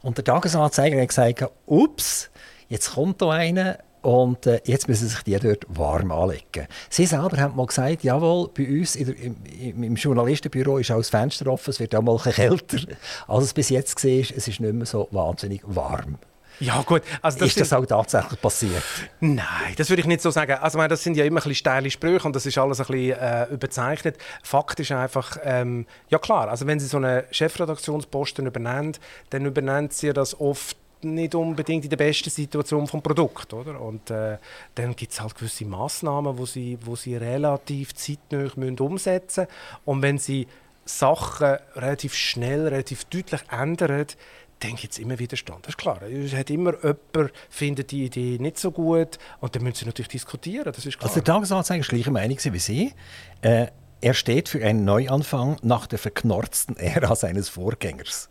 [0.00, 2.30] Und der Tagesanzeiger hat gesagt, ups,
[2.68, 6.66] jetzt kommt da einer und äh, jetzt müssen sich die dort warm anlegen.
[6.90, 11.10] Sie selber haben mal gesagt, jawohl, bei uns der, im, im, Journalistenbüro ist auch das
[11.10, 12.78] Fenster offen, es wird auch mal ein kälter,
[13.26, 14.10] als es bis jetzt war.
[14.10, 16.18] Es ist nicht mehr so wahnsinnig warm.
[16.60, 18.82] Ja gut, also das ist das auch tatsächlich passiert?
[19.20, 20.54] Nein, das würde ich nicht so sagen.
[20.60, 22.86] Also, meine, das sind ja immer ein bisschen steile Sprüche und das ist alles ein
[22.86, 24.16] bisschen äh, überzeichnet.
[24.42, 28.96] Fakt ist einfach, ähm, ja klar, also wenn Sie so einen Chefredaktionsposten übernehmen,
[29.30, 33.80] dann übernehmen Sie das oft nicht unbedingt in der besten Situation vom Produkt, oder?
[33.80, 34.38] Und äh,
[34.74, 39.82] dann gibt es halt gewisse Maßnahmen, wo sie, wo sie relativ zeitnah umsetzen müssen.
[39.84, 40.46] Und wenn sie
[40.84, 44.06] Sachen relativ schnell, relativ deutlich ändern,
[44.60, 45.66] dann gibt es immer Widerstand.
[45.66, 46.02] Das ist klar.
[46.02, 50.08] Es hat immer jemand, findet die Idee nicht so gut und dann müssen sie natürlich
[50.08, 51.08] diskutieren, das ist klar.
[51.08, 52.92] Also der Tagesanzeiger ist gleicher Meinung wie Sie.
[53.42, 53.68] Äh,
[54.00, 58.30] er steht für einen Neuanfang nach der verknorzten Ära seines Vorgängers.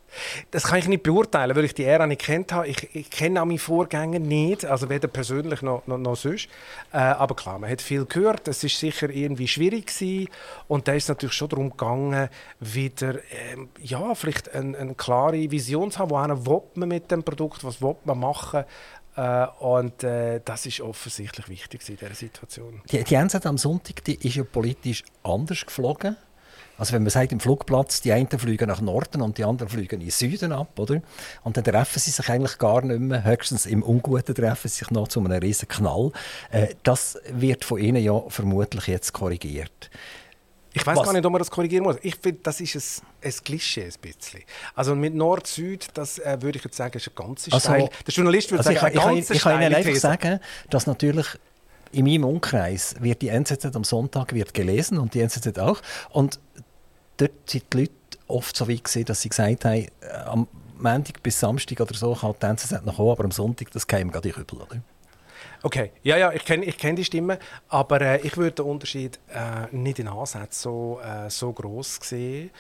[0.51, 2.67] Das kann ich nicht beurteilen, weil ich die Ära nicht kennt habe.
[2.67, 6.47] Ich, ich kenne auch meinen Vorgänger nicht, also weder persönlich noch, noch, noch sonst.
[6.93, 8.47] Äh, aber klar, man hat viel gehört.
[8.47, 10.29] Es ist sicher irgendwie schwierig gewesen.
[10.67, 13.15] und da ist es natürlich schon darum gegangen, wieder
[13.51, 17.23] ähm, ja vielleicht eine, eine klare Vision zu haben, wo einer will man mit dem
[17.23, 18.63] Produkt, was will man machen.
[19.17, 22.81] Äh, und äh, das ist offensichtlich wichtig in dieser Situation.
[22.91, 26.15] Die, die NZ am Sonntag die ist ja politisch anders geflogen.
[26.77, 29.95] Also wenn man sagt, im Flugplatz, die einen fliegen nach Norden und die anderen fliegen
[29.95, 31.01] in den Süden ab, oder?
[31.43, 33.23] Und dann treffen sie sich eigentlich gar nicht mehr.
[33.23, 36.11] Höchstens im Unguten treffen sie sich noch zu einem riesen Knall.
[36.51, 39.89] Äh, das wird von ihnen ja vermutlich jetzt korrigiert.
[40.79, 41.97] Ich weiß gar nicht, ob man das korrigieren muss.
[42.01, 44.41] Ich finde, das ist ein, ein Klischee ein bisschen.
[44.75, 47.89] Also mit Nord-Süd, das äh, würde ich jetzt sagen, ist eine ganze Also- steile...
[48.05, 49.99] Der Journalist würde Also ich, sagen, ich, kann- ganze ich kann Ihnen einfach These.
[49.99, 51.27] sagen, dass natürlich
[51.91, 55.81] in meinem Umkreis wird die NZZ am Sonntag wird gelesen und die NZZ auch.
[56.09, 56.39] Und
[57.17, 57.91] dort sind die Leute
[58.27, 59.87] oft so weit gewesen, dass sie gesagt haben, äh,
[60.25, 60.47] am
[60.79, 64.11] Montag bis Samstag oder so kann die NZZ noch kommen, aber am Sonntag, das käme
[64.11, 64.59] gerade nicht übel.
[64.61, 64.81] Oder?
[65.63, 69.19] Okay, ja, ja, ich kenne ich kenn die Stimme, aber äh, ich würde den Unterschied
[69.33, 72.51] äh, nicht in Ansätzen so, äh, so groß sehen.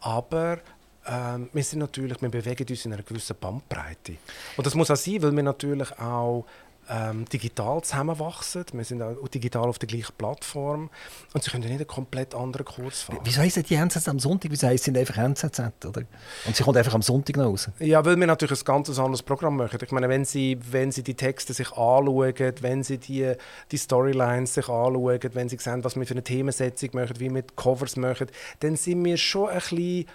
[0.00, 0.58] Aber
[1.06, 4.16] ähm, wir sind natürlich, wir bewegen uns in einer gewissen Bandbreite.
[4.56, 6.46] Und das muss auch sein, weil wir natürlich auch
[6.88, 8.64] ähm, digital zusammenwachsen.
[8.72, 10.90] Wir sind auch digital auf der gleichen Plattform
[11.32, 13.20] und sie können nicht einen komplett anderen Kurs fahren.
[13.24, 14.50] Wieso heißen die NZZ am Sonntag?
[14.50, 15.60] Wieso heißen sie einfach NZZ?
[15.86, 16.02] Oder?
[16.46, 17.70] Und sie kommt einfach am Sonntag noch raus?
[17.78, 19.78] Ja, weil wir natürlich ein ganz anderes Programm machen.
[19.82, 23.32] Ich meine, wenn sie, wenn sie die Texte sich anschauen, wenn sie die,
[23.70, 27.44] die Storylines sich anschauen, wenn sie sehen, was wir für eine Themensetzung machen, wie wir
[27.56, 28.28] Covers machen,
[28.60, 30.06] dann sind wir schon ein bisschen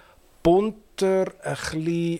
[0.43, 2.19] bunter, ein bisschen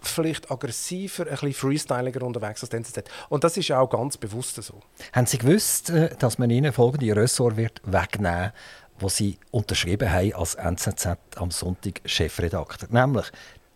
[0.00, 3.04] vielleicht aggressiver, ein bisschen freestyliger unterwegs als NZZ.
[3.28, 4.80] Und das ist auch ganz bewusst so.
[5.12, 8.52] Haben Sie gewusst, äh, dass man Ihnen folgende Ressort wird wegnehmen
[9.00, 12.88] wo Sie unterschrieben haben als NZZ am Sonntag Chefredakteur?
[12.90, 13.26] Nämlich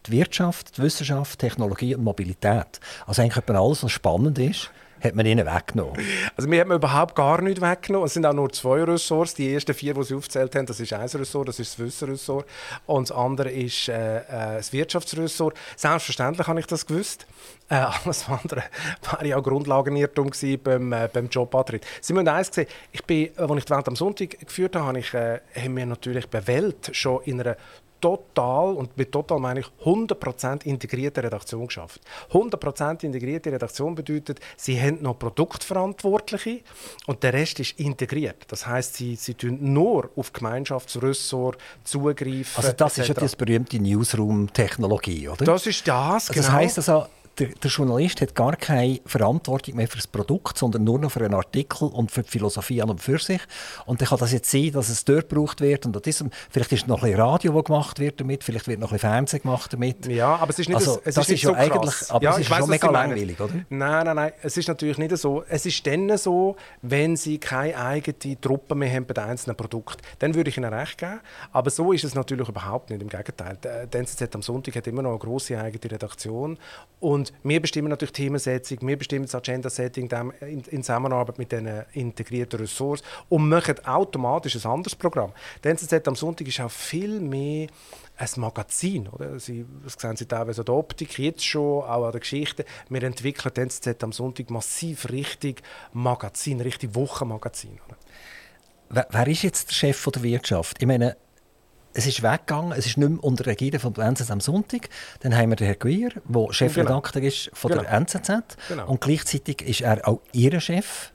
[0.06, 2.80] die Wirtschaft, die Wissenschaft, Technologie und Mobilität.
[3.06, 4.70] Also eigentlich alles, was spannend ist,
[5.02, 5.98] hat man ihnen weggenommen?
[6.36, 8.06] Also mir hat man überhaupt gar nichts weggenommen.
[8.06, 9.34] Es sind auch nur zwei Ressorts.
[9.34, 12.46] Die ersten vier, die sie aufgezählt haben, das ist ein Ressort, das ist das Wissenressort.
[12.86, 14.22] Und das andere ist äh, äh,
[14.56, 15.56] das Wirtschaftsressort.
[15.76, 17.26] Selbstverständlich habe ich das gewusst.
[17.68, 18.64] Äh, alles andere
[19.10, 20.30] war ja Grundlagenirrtum
[20.62, 21.84] beim, äh, beim Jobantritt.
[22.00, 24.98] Sie müssen eins sehen, ich bin, als ich die Welt am Sonntag geführt habe, habe
[24.98, 27.56] ich, äh, haben wir natürlich bei Welt schon in einer
[28.02, 32.00] total, und mit total meine ich 100% integrierte Redaktion geschafft.
[32.32, 36.60] 100% integrierte Redaktion bedeutet, sie haben noch Produktverantwortliche
[37.06, 38.44] und der Rest ist integriert.
[38.48, 42.56] Das heißt, sie, sie tun nur auf Gemeinschaftsressort zugreifen.
[42.56, 45.44] Also das ist ja das berühmte Newsroom-Technologie, oder?
[45.44, 46.42] Das ist das, genau.
[46.42, 47.06] Das heißt also,
[47.38, 51.24] der, der, Journalist hat gar keine Verantwortung mehr für das Produkt, sondern nur noch für
[51.24, 53.40] einen Artikel und für die Philosophie an und für sich.
[53.86, 56.88] Und dann kann das jetzt sein, dass es dort gebraucht wird und diesem, vielleicht ist
[56.88, 60.06] noch ein Radio, das gemacht wird damit, vielleicht wird noch ein Fernsehen gemacht damit.
[60.06, 62.24] Ja, aber es ist nicht, also, es das ist nicht ist so ja eigentlich, aber
[62.24, 63.54] ja, es ist weiss, schon mega langweilig, oder?
[63.70, 65.44] Nein, nein, nein, es ist natürlich nicht so.
[65.48, 70.02] Es ist dann so, wenn sie keine eigene Truppe mehr haben bei den einzelnen Produkten.
[70.18, 71.20] Dann würde ich ihnen recht geben.
[71.52, 73.02] Aber so ist es natürlich überhaupt nicht.
[73.02, 73.58] Im Gegenteil.
[73.92, 76.58] Die NZZ am Sonntag hat immer noch eine grosse eigene Redaktion
[77.00, 81.84] und wir bestimmen natürlich natürlich Themensetzung, wir bestimmen das Agenda-Setting in, in, Zusammenarbeit mit den
[81.92, 85.32] integrierten Ressourcen und machen automatisch ein anderes Programm.
[85.64, 85.68] Die
[86.06, 87.68] am Sonntag ist auch viel mehr
[88.16, 89.08] ein Magazin.
[89.08, 89.38] Oder?
[89.38, 92.64] Sie, das sehen Sie teilweise an der Optik, jetzt schon, auch an der Geschichte.
[92.88, 97.78] Wir entwickeln die NZZ am Sonntag massiv richtig Magazin, richtig Wochenmagazin.
[97.88, 97.96] Oder?
[98.90, 100.76] Wer, wer ist jetzt der Chef der Wirtschaft?
[100.80, 101.16] Ich meine,
[101.94, 104.88] es ist weggegangen, es ist nicht mehr unter der Ägide von der NZZ am Sonntag.
[105.20, 107.28] Dann haben wir den Herrn Guier, der Chefredakteur genau.
[107.28, 107.82] ist von genau.
[107.82, 108.30] der NZZ.
[108.68, 108.88] Genau.
[108.88, 111.12] Und gleichzeitig ist er auch Ihr Chef,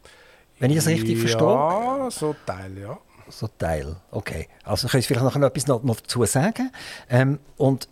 [0.59, 1.47] wenn ich das richtig ja, verstehe.
[1.47, 2.97] Ja, so Teil, ja.
[3.29, 4.47] So Teil, okay.
[4.63, 6.71] Also können Sie vielleicht noch etwas noch, noch dazu sagen?
[7.09, 7.89] Ähm, und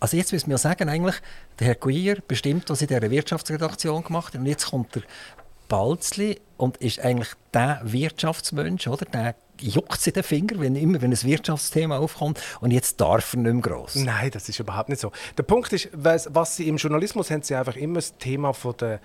[0.00, 1.16] also jetzt müssen wir sagen, eigentlich,
[1.58, 4.40] der Herr Guier bestimmt, was in dieser Wirtschaftsredaktion gemacht hat.
[4.40, 5.02] Und jetzt kommt der
[5.68, 9.04] Balzli und ist eigentlich der Wirtschaftsmensch, oder?
[9.06, 13.40] Der juckt in den Finger, wenn immer wenn ein Wirtschaftsthema aufkommt und jetzt darf er
[13.40, 13.94] nicht mehr gross.
[13.96, 15.12] Nein, das ist überhaupt nicht so.
[15.36, 19.00] Der Punkt ist, was, sie im Journalismus haben, sie einfach immer das Thema von der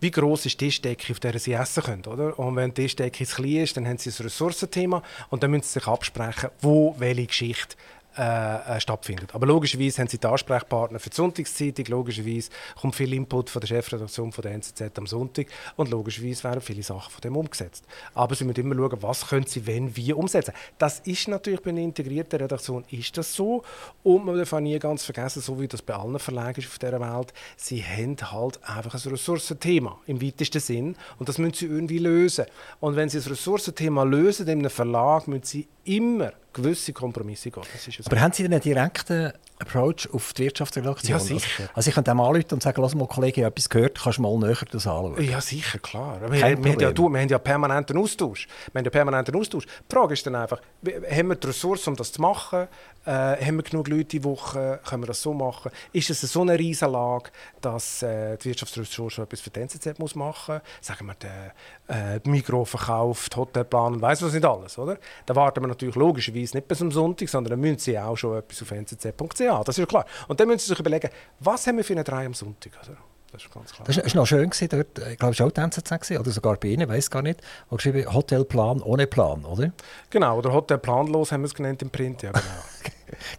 [0.00, 2.04] wie groß ist die Tischdecke, auf der sie essen können.
[2.04, 2.38] Oder?
[2.38, 5.62] Und wenn die Tischdecke zu klein ist, dann haben sie ein Ressourcenthema und dann müssen
[5.64, 7.76] sie sich absprechen, wo welche Geschichte
[8.18, 9.34] äh, äh, stattfindet.
[9.34, 12.50] Aber logischerweise haben sie die Ansprechpartner für die Sonntagszeitung, logischerweise
[12.80, 16.82] kommt viel Input von der Chefredaktion von der NZZ am Sonntag und logischerweise werden viele
[16.82, 17.84] Sachen von dem umgesetzt.
[18.14, 20.54] Aber sie müssen immer schauen, was können sie wenn, wie umsetzen.
[20.78, 23.62] Das ist natürlich bei einer integrierten Redaktion ist das so
[24.02, 26.78] und man darf auch nie ganz vergessen, so wie das bei allen Verlagen ist auf
[26.78, 31.66] dieser Welt, sie haben halt einfach ein Ressourcenthema im weitesten Sinn und das müssen sie
[31.66, 32.46] irgendwie lösen.
[32.80, 37.62] Und wenn sie das Ressourcenthema lösen in einem Verlag, müssen sie immer gewisse Kompromisse gehen.
[38.06, 41.18] Aber haben Sie einen direkten Approach auf die Wirtschaftsredaktion?
[41.18, 41.62] Ja, sicher.
[41.62, 43.98] Also, also ich könnte dem anrufen und sagen, lass mal, Kollege, ich habe etwas gehört,
[44.00, 45.22] kannst du mal näher das anschauen?
[45.22, 46.20] Ja, sicher, klar.
[46.20, 48.48] Wir, wir, haben ja, du, wir haben ja permanenten Austausch.
[48.72, 49.64] Wir haben ja permanenten Austausch.
[49.66, 52.68] Die Frage ist dann einfach, haben wir die Ressourcen, um das zu machen?
[53.06, 54.80] Äh, haben wir genug Leute die Woche?
[54.84, 55.70] Können wir das so machen?
[55.92, 60.56] Ist es so eine Riesenlage, dass äh, die Wirtschaftsressource etwas für die NZZ muss machen
[60.56, 60.86] muss?
[60.86, 64.98] Sagen wir, der äh, Mikro verkauft, Hotelplan und weiss was nicht alles, oder?
[65.24, 68.38] Da warten wir natürlich logischerweise nicht bis am Sonntag, sondern dann müssen sie auch schon
[68.38, 70.04] etwas auf nzz.ch ja, das ist klar.
[70.28, 71.08] Und dann müssen Sie sich überlegen,
[71.40, 72.72] was haben wir für eine drei am Sonntag?
[72.78, 72.92] Also,
[73.32, 73.86] das ist ganz klar.
[73.86, 76.56] Das war noch schön, gewesen, dort, ich glaube, es war auch die NZZ, oder sogar
[76.56, 79.72] bei Ihnen, weiß gar nicht, wo geschrieben Hotelplan ohne Plan, oder?
[80.10, 82.44] Genau, oder Hotelplanlos haben wir es genannt im Print, ja genau.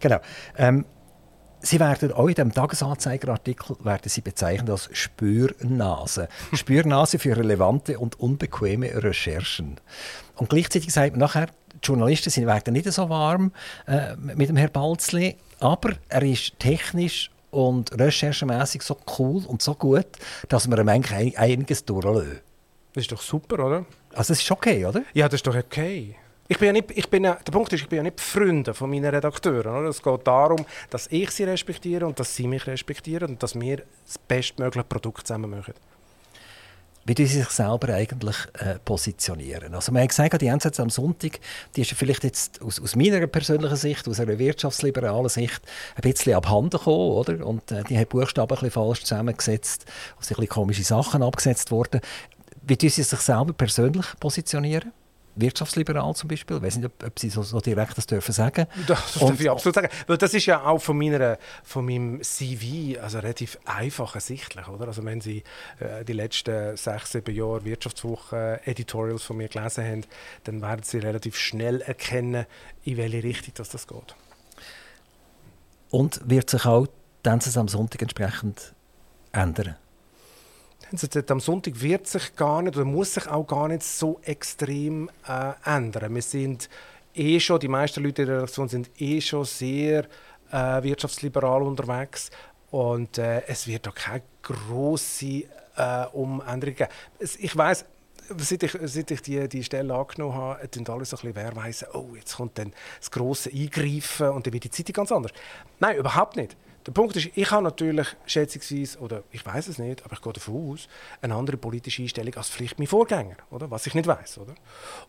[0.00, 0.18] genau.
[0.56, 0.84] Ähm,
[1.60, 6.28] Sie werden auch in dem Tagesanzeigerartikel werden Sie bezeichnet als Spürnase.
[6.52, 9.80] Spürnase für relevante und unbequeme Recherchen.
[10.36, 13.52] Und gleichzeitig sagt man nachher, die Journalisten sind, werden nicht so warm
[13.86, 19.74] äh, mit dem Herrn Balzli, aber er ist technisch und recherchemässig so cool und so
[19.74, 20.06] gut,
[20.48, 22.40] dass wir ihm eigentlich einiges durchlösen.
[22.92, 23.86] Das ist doch super, oder?
[24.14, 25.02] Also das ist okay, oder?
[25.14, 26.16] Ja, das ist doch okay.
[26.50, 28.72] Ich bin ja nicht, ich bin ja, der Punkt ist, ich bin ja nicht Freunde
[28.72, 29.70] von meinen Redakteuren.
[29.70, 29.88] Oder?
[29.88, 33.82] Es geht darum, dass ich sie respektiere und dass sie mich respektieren und dass wir
[34.06, 35.74] das bestmögliche Produkt zusammen machen.
[37.04, 39.74] wie die sich selber eigentlich äh, positionieren.
[39.74, 41.40] Also man hat gesagt, die NZZ am Sonntag,
[41.74, 45.62] die ist vielleicht jetzt aus, aus, meiner persönlichen Sicht, aus einer wirtschaftsliberalen Sicht,
[45.96, 47.46] ein bisschen abhanden gekommen, oder?
[47.46, 49.86] Und äh, die hat Buchstaben ein bisschen falsch zusammengesetzt,
[50.20, 52.02] es sind ein bisschen komische Sachen abgesetzt worden.
[52.62, 54.92] Wie tun sie sich selber persönlich positionieren?
[55.40, 56.56] Wirtschaftsliberal zum Beispiel.
[56.56, 58.66] Ich weiß nicht, ob, ob Sie so, so, direkt das dürfen sagen.
[58.86, 59.88] Das darf und, ich absolut sagen.
[60.06, 64.68] Weil das ist ja auch von, meiner, von meinem CV also relativ einfach ersichtlich.
[64.68, 64.86] Oder?
[64.86, 65.42] Also wenn Sie
[65.80, 70.04] äh, die letzten sechs, sieben Jahre Wirtschaftswoche-Editorials von mir gelesen haben,
[70.44, 72.46] dann werden Sie relativ schnell erkennen,
[72.84, 74.14] in welche Richtung das, das geht.
[75.90, 76.86] Und wird sich auch
[77.22, 78.74] dann am Sonntag entsprechend
[79.32, 79.76] ändern?
[81.28, 85.52] Am Sonntag wird sich gar nicht oder muss sich auch gar nicht so extrem äh,
[85.64, 86.14] ändern.
[86.14, 86.68] Wir sind
[87.14, 90.06] eh schon, die meisten Leute in der Redaktion sind eh schon sehr
[90.50, 92.30] äh, wirtschaftsliberal unterwegs
[92.70, 95.44] und äh, es wird da keine große
[95.76, 96.90] äh, Umänderung geben.
[97.18, 97.84] Ich weiß,
[98.38, 101.88] seit ich, seit ich die, die Stelle angenommen habe, tun alle so ein bisschen wehrweisen,
[101.92, 105.32] oh, jetzt kommt dann das große Eingreifen und dann wird die Zeitung ganz anders.
[105.80, 106.56] Nein, überhaupt nicht.
[106.88, 110.32] Der Punkt ist, ich habe natürlich schätzungsweise, oder ich weiß es nicht, aber ich gehe
[110.32, 110.88] davon aus,
[111.20, 113.70] eine andere politische Einstellung als vielleicht mein Vorgänger, oder?
[113.70, 114.38] was ich nicht weiß.
[114.38, 114.54] Oder?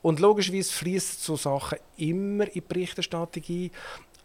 [0.02, 3.72] Und logischerweise fließt so Sachen immer in die Berichterstattung ein.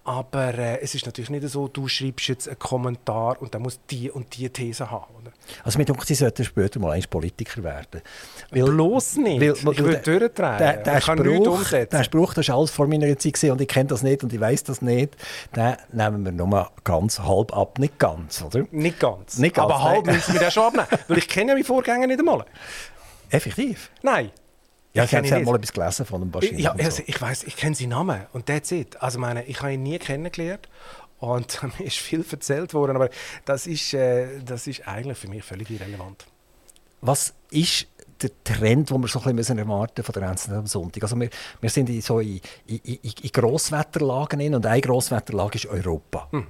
[0.07, 3.81] Aber äh, es ist natürlich nicht so, du schreibst jetzt einen Kommentar und dann muss
[3.91, 5.15] die und die These haben.
[5.19, 5.33] Oder?
[5.63, 8.03] Also mit uns, Sie sollten später mal ein Politiker werden.
[8.51, 9.41] Weil, Bloß nicht.
[9.41, 10.59] Weil, ich will durchdrehen.
[10.59, 14.03] Der, der, Spruch, der Spruch, das war alles vor meiner Zeit und ich kenne das
[14.03, 15.17] nicht und ich weiß das nicht,
[15.57, 17.79] den nehmen wir nur ganz halb ab.
[17.79, 18.67] Nicht ganz, oder?
[18.73, 19.39] Nicht ganz.
[19.39, 20.89] Nicht ganz Aber halb müssen wir den schon abnehmen.
[21.09, 22.45] Weil ich kenne ja meine Vorgänger nicht einmal.
[23.31, 23.91] Effektiv?
[24.03, 24.31] Nein.
[24.95, 26.59] Ja, ich, ich habe mal etwas gelesen von dem Bashir.
[26.59, 29.01] Ja, also ich weiß, ich kenne seinen Namen und that's it.
[29.03, 30.69] Also meine, ich habe ihn nie kennengelernt
[31.19, 33.11] und mir ist viel erzählt worden, aber
[33.45, 36.27] das ist, äh, das ist eigentlich für mich völlig irrelevant.
[37.01, 37.89] Was ist
[38.23, 41.03] der Trend, den wir so ein bisschen erwarten von der Einzelnen am Sonntag?
[41.03, 41.29] Also wir,
[41.61, 46.29] wir sind in, so in, in, in, in Grosswetterlagen und eine Grosswetterlage ist Europa.
[46.31, 46.47] Hm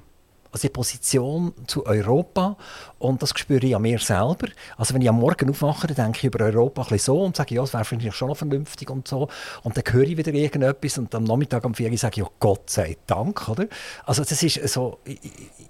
[0.54, 2.56] also die Position zu Europa
[3.00, 4.46] und das spüre ich an mir selber.
[4.76, 7.36] Also wenn ich am Morgen aufwache, dann denke ich über Europa ein bisschen so und
[7.36, 9.28] sage, ja, das wäre vielleicht schon noch vernünftig und so.
[9.64, 12.30] Und dann höre ich wieder irgendetwas und am Nachmittag um vier Uhr sage ich, ja,
[12.38, 13.66] Gott sei Dank, oder?
[14.06, 15.18] Also das ist so, ich,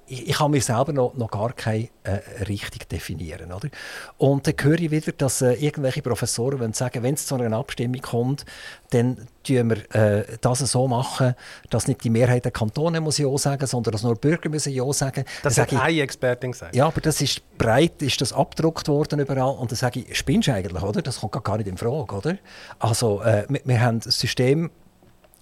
[0.07, 3.70] ich, ich kann mir selber noch, noch gar keine äh, Richtung definieren, oder?
[4.18, 8.03] Und dann höre ich wieder, dass äh, irgendwelche Professoren sagen, wenn es zu einer Abstimmung
[8.03, 8.44] kommt,
[8.95, 11.35] dann tun wir äh, das so machen,
[11.69, 14.91] dass nicht die Mehrheit der Kantone muss ja sagen, sondern dass nur Bürger müssen ja
[14.93, 15.25] sagen.
[15.43, 16.75] Das hat eine Expertin gesagt.
[16.75, 20.49] Ja, aber das ist breit, ist das abgedruckt worden überall und dann sage ich, spinnst
[20.49, 21.03] du eigentlich, oder?
[21.03, 22.39] Das kommt gar nicht in Frage, oder?
[22.79, 24.71] Also äh, wir, wir haben ein System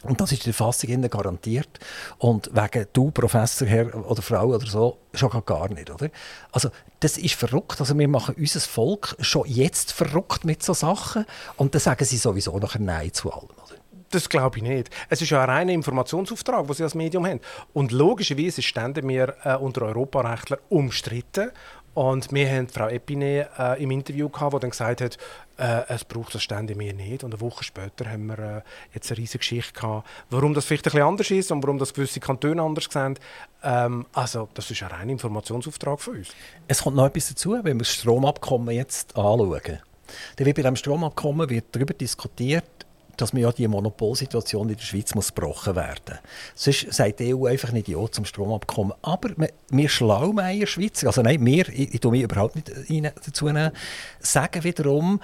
[0.03, 1.79] und das ist die Fassung garantiert.
[2.19, 6.11] Und wegen du, Professor, Herr oder Frau oder so, schon gar nicht, oder?
[6.51, 7.81] Also, das ist verrückt.
[7.81, 11.25] Also, wir machen unser Volk schon jetzt verrückt mit so Sachen.
[11.57, 13.83] Und dann sagen sie sowieso nachher Nein zu allem, oder?
[14.11, 14.91] Das glaube ich nicht.
[15.09, 17.41] Es ist ja ein reiner Informationsauftrag, den Sie als Medium haben.
[17.73, 21.51] Und logischerweise standen wir äh, unter Europarechtler umstritten.
[21.95, 25.19] Und wir haben Frau Epine äh, im Interview gehabt, die dann gesagt hat,
[25.62, 27.22] äh, es braucht das Stände mehr nicht.
[27.22, 28.62] Und eine Woche später haben wir äh,
[28.94, 32.18] jetzt eine riesige Geschichte gehabt, warum das vielleicht ein anders ist und warum das gewisse
[32.18, 33.18] Kantone anders sehen.
[33.62, 36.29] Ähm, also das ist ein reiner Informationsauftrag von uns.
[36.66, 39.79] Es kommt noch etwas dazu, wenn wir das Stromabkommen jetzt anschauen.
[40.37, 42.64] Dann wird bei diesem Stromabkommen wird darüber diskutiert,
[43.16, 46.18] dass man ja die Monopolsituation in der Schweiz muss gebrochen werden muss.
[46.55, 48.94] Sonst sagt die EU einfach nicht Ja zum Stromabkommen.
[49.03, 49.31] Aber
[49.70, 52.72] wir Schlaumeier Schweizer, also nein, wir, ich, ich tue mich überhaupt nicht
[53.27, 53.70] dazu nehmen,
[54.18, 55.20] sagen wiederum,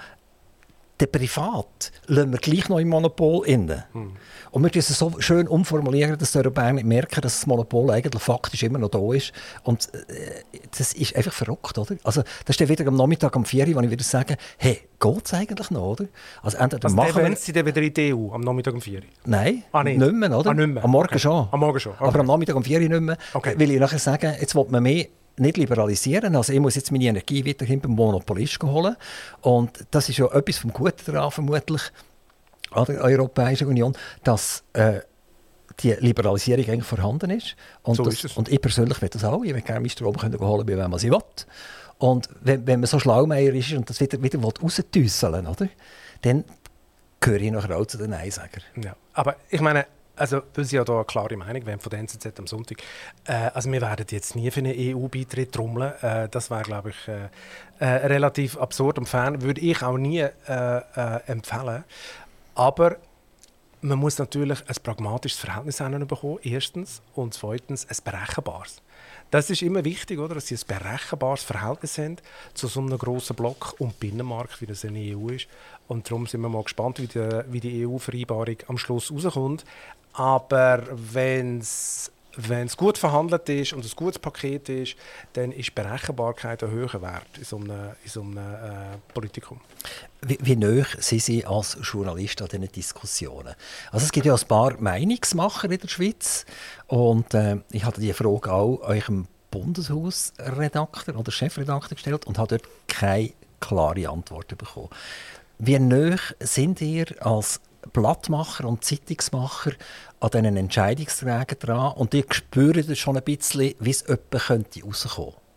[0.99, 3.85] der Privat lassen wir gleich noch im Monopol inne.
[3.93, 4.11] Hm.
[4.51, 7.91] Und wir müssen es so schön umformulieren, dass die Europäer nicht merken, dass das Monopol
[7.91, 9.31] eigentlich faktisch immer noch da ist.
[9.63, 10.43] Und äh,
[10.77, 11.95] das ist einfach verrückt, oder?
[12.03, 14.81] Also, das ist dann wieder am Nachmittag um 4 Uhr, wo ich wieder sage, hey,
[14.99, 16.05] geht es eigentlich noch, oder?
[16.41, 17.35] Also, entweder also machen wir...
[17.35, 19.05] Sie dann wieder in die EU am Nachmittag um 4 Uhr?
[19.25, 19.99] Nein, ah, nicht.
[19.99, 20.49] nicht mehr, oder?
[20.49, 20.83] Ah, nicht mehr.
[20.83, 21.19] Am Morgen okay.
[21.19, 21.47] schon.
[21.51, 21.93] Am Morgen schon.
[21.93, 22.05] Okay.
[22.05, 23.17] Aber am Nachmittag um 4 Uhr nicht mehr.
[23.33, 23.53] Okay.
[23.57, 25.05] Will ich nachher sagen, jetzt will man mehr
[25.39, 26.35] nicht liberalisieren.
[26.35, 28.95] Also ich muss jetzt meine Energie weiterhin beim Monopolist holen.
[29.41, 31.81] Und das ist ja etwas vom Guten daran vermutlich
[32.71, 34.99] an der Europäischen Union, dass äh,
[35.79, 37.55] die Liberalisierung eigentlich vorhanden ist.
[37.83, 39.43] Und, so das, ist und ich persönlich will das auch.
[39.43, 41.19] Ich will gerne meinen Strom können holen, wie man sie will.
[41.97, 45.69] Und wenn, wenn man so schlaumeier ist und das wieder, wieder rausdüsseln will,
[46.21, 46.45] dann
[47.19, 48.63] gehöre ich nachher auch zu den Neinsagern.
[48.81, 49.85] Ja, aber ich meine,
[50.19, 52.79] also, weil Sie ja da eine klare Meinung haben von der NZZ am Sonntag.
[53.25, 55.93] Äh, also, wir werden jetzt nie für einen EU-Beitritt trommeln.
[56.01, 57.29] Äh, das wäre, glaube ich, äh,
[57.79, 59.41] äh, relativ absurd und fern.
[59.41, 60.81] Würde ich auch nie äh, äh,
[61.27, 61.83] empfehlen.
[62.55, 62.97] Aber
[63.81, 67.01] man muss natürlich ein pragmatisches Verhältnis bekommen, erstens.
[67.15, 68.81] Und zweitens ein berechenbares.
[69.31, 70.35] Das ist immer wichtig, oder?
[70.35, 72.17] dass sie ein berechenbares Verhältnis haben
[72.53, 75.47] zu so einem grossen Block und Binnenmarkt, wie das in der EU ist.
[75.87, 79.65] Und darum sind wir mal gespannt, wie die, wie die EU-Vereinbarung am Schluss rauskommt.
[80.13, 82.11] Aber wenn es
[82.47, 84.95] wenn es gut verhandelt ist und ein gutes Paket ist,
[85.33, 89.59] dann ist Berechenbarkeit ein höherer Wert in so einem, in so einem äh, Politikum.
[90.21, 93.55] Wie, wie nah sind Sie als Journalist an diesen Diskussionen?
[93.91, 96.45] Also es gibt ja ein paar Meinungsmacher in der Schweiz
[96.87, 102.69] und äh, ich hatte die Frage auch eurem Bundeshausredakteur oder Chefredakteur gestellt und habe dort
[102.87, 104.89] keine klare Antwort bekommen.
[105.57, 107.59] Wie nah sind ihr als
[107.91, 109.71] Blattmacher und Zeitungsmacher
[110.19, 115.48] an diesen Entscheidungsträgern dran und die spüren schon ein bisschen, wie es jemand rauskommen könnte.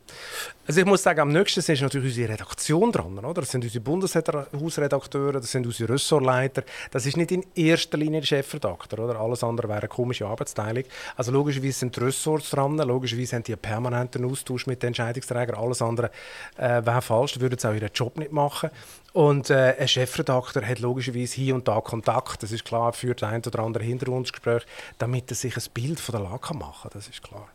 [0.65, 3.19] Also ich muss sagen, am nächsten ist natürlich unsere Redaktion dran.
[3.19, 3.41] Oder?
[3.41, 6.63] Das sind unsere Bundeshausredakteure, das sind unsere Ressortleiter.
[6.93, 9.01] Das ist nicht in erster Linie der Chefredakteur.
[9.01, 9.19] Oder?
[9.19, 10.85] Alles andere wäre eine komische Arbeitsteilung.
[11.17, 15.57] Also logischerweise sind die Ressorts dran, logischerweise haben die einen permanenten Austausch mit den Entscheidungsträgern.
[15.57, 16.11] Alles andere
[16.57, 18.71] äh, wäre falsch, würden sie auch ihren Job nicht machen.
[19.13, 22.43] Und äh, ein Chefredakteur hat logischerweise hier und da Kontakt.
[22.43, 24.65] Das ist klar, führt ein oder andere Hintergrundgespräch,
[24.99, 26.91] damit er sich ein Bild von der Lage machen kann.
[26.95, 27.49] Das ist klar.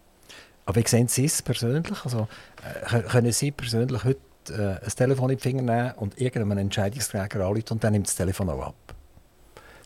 [0.68, 2.04] Aber wie sehen Sie es persönlich?
[2.04, 2.28] Also,
[2.92, 7.40] äh, können Sie persönlich heute äh, ein Telefon in die Finger nehmen und irgendeinem Entscheidungsträger
[7.46, 8.76] anrufen und dann nimmt das Telefon auch ab?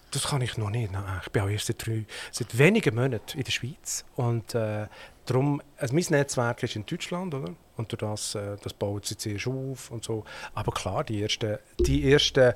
[0.10, 0.92] Das kann ich noch nicht.
[0.92, 4.04] Nein, ich bin auch erst seit, drei, seit wenigen Monaten in der Schweiz.
[4.16, 4.88] Und äh,
[5.28, 7.54] darum, also mein Netzwerk ist in Deutschland, oder?
[7.78, 10.24] Und durch das, äh, das baut sich zuerst auf und so.
[10.56, 12.54] Aber klar, die ersten, die ersten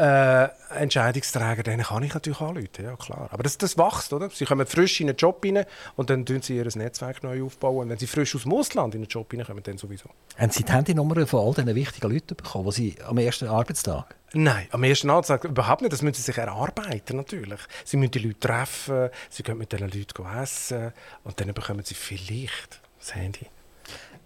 [0.00, 3.28] äh, Entscheidungsträger, denen kann ich natürlich anrufen, ja klar.
[3.30, 4.30] Aber das, das wächst, oder?
[4.30, 5.64] Sie kommen frisch in einen Job rein
[5.96, 7.82] und dann tun sie ihr Netzwerk neu aufbauen.
[7.82, 10.08] Und wenn sie frisch aus dem Ausland in einen Job reinkommen, dann sowieso.
[10.38, 14.14] Haben Sie die Handynummer von all diesen wichtigen Leuten bekommen, die Sie am ersten Arbeitstag?
[14.32, 15.92] Nein, am ersten Arbeitstag überhaupt nicht.
[15.92, 17.60] Das müssen sie sich erarbeiten, natürlich.
[17.84, 20.92] Sie müssen die Leute treffen, sie können mit diesen Leuten essen
[21.24, 23.46] und dann bekommen sie vielleicht das Handy.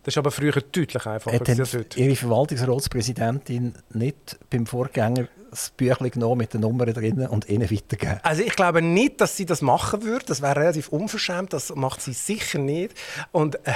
[0.04, 1.98] Das ist aber früher deutlich einfacher als heute.
[1.98, 8.18] Ihre Verwaltungsratspräsidentin nicht beim Vorgänger das Büchlein genommen mit den Nummern drin und ihnen weitergeben?
[8.22, 10.26] Also ich glaube nicht, dass sie das machen würde.
[10.26, 11.52] Das wäre relativ unverschämt.
[11.52, 12.94] Das macht sie sicher nicht.
[13.32, 13.72] Und äh,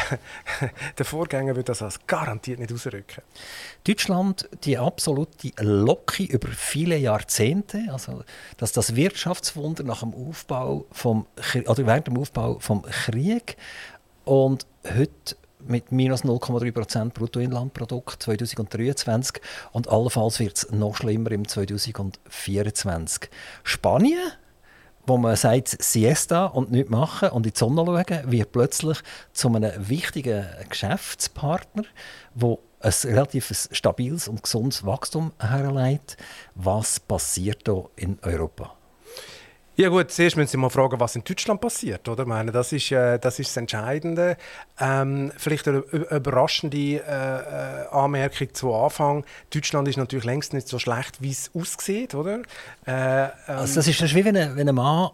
[0.98, 3.22] der Vorgänger würde das als garantiert nicht ausrücken.
[3.86, 8.22] Deutschland, die absolute Locke über viele Jahrzehnte, also
[8.56, 11.26] dass das Wirtschaftswunder nach dem Aufbau vom,
[11.66, 13.56] oder während dem Aufbau vom Krieg
[14.24, 15.36] und heute
[15.66, 19.42] mit minus 0,3% Bruttoinlandprodukt 2023
[19.72, 23.30] und allenfalls wird es noch schlimmer im 2024.
[23.64, 24.32] Spanien,
[25.06, 28.98] wo man sagt Siesta und nichts machen und in die Sonne schauen, wird plötzlich
[29.32, 31.84] zu einem wichtigen Geschäftspartner,
[32.34, 36.16] wo ein relativ stabiles und gesundes Wachstum herleitet.
[36.54, 38.77] Was passiert da in Europa?
[39.80, 42.24] Ja gut, zuerst müssen Sie mal fragen, was in Deutschland passiert, oder?
[42.24, 44.36] Ich meine, das ist, äh, das, ist das Entscheidende.
[44.80, 49.24] Ähm, vielleicht eine überraschende äh, äh, Anmerkung zu Anfang.
[49.54, 52.40] Deutschland ist natürlich längst nicht so schlecht, wie es aussieht, oder?
[52.88, 55.10] Äh, ähm, also das ist wie wenn ein, wenn ein Mann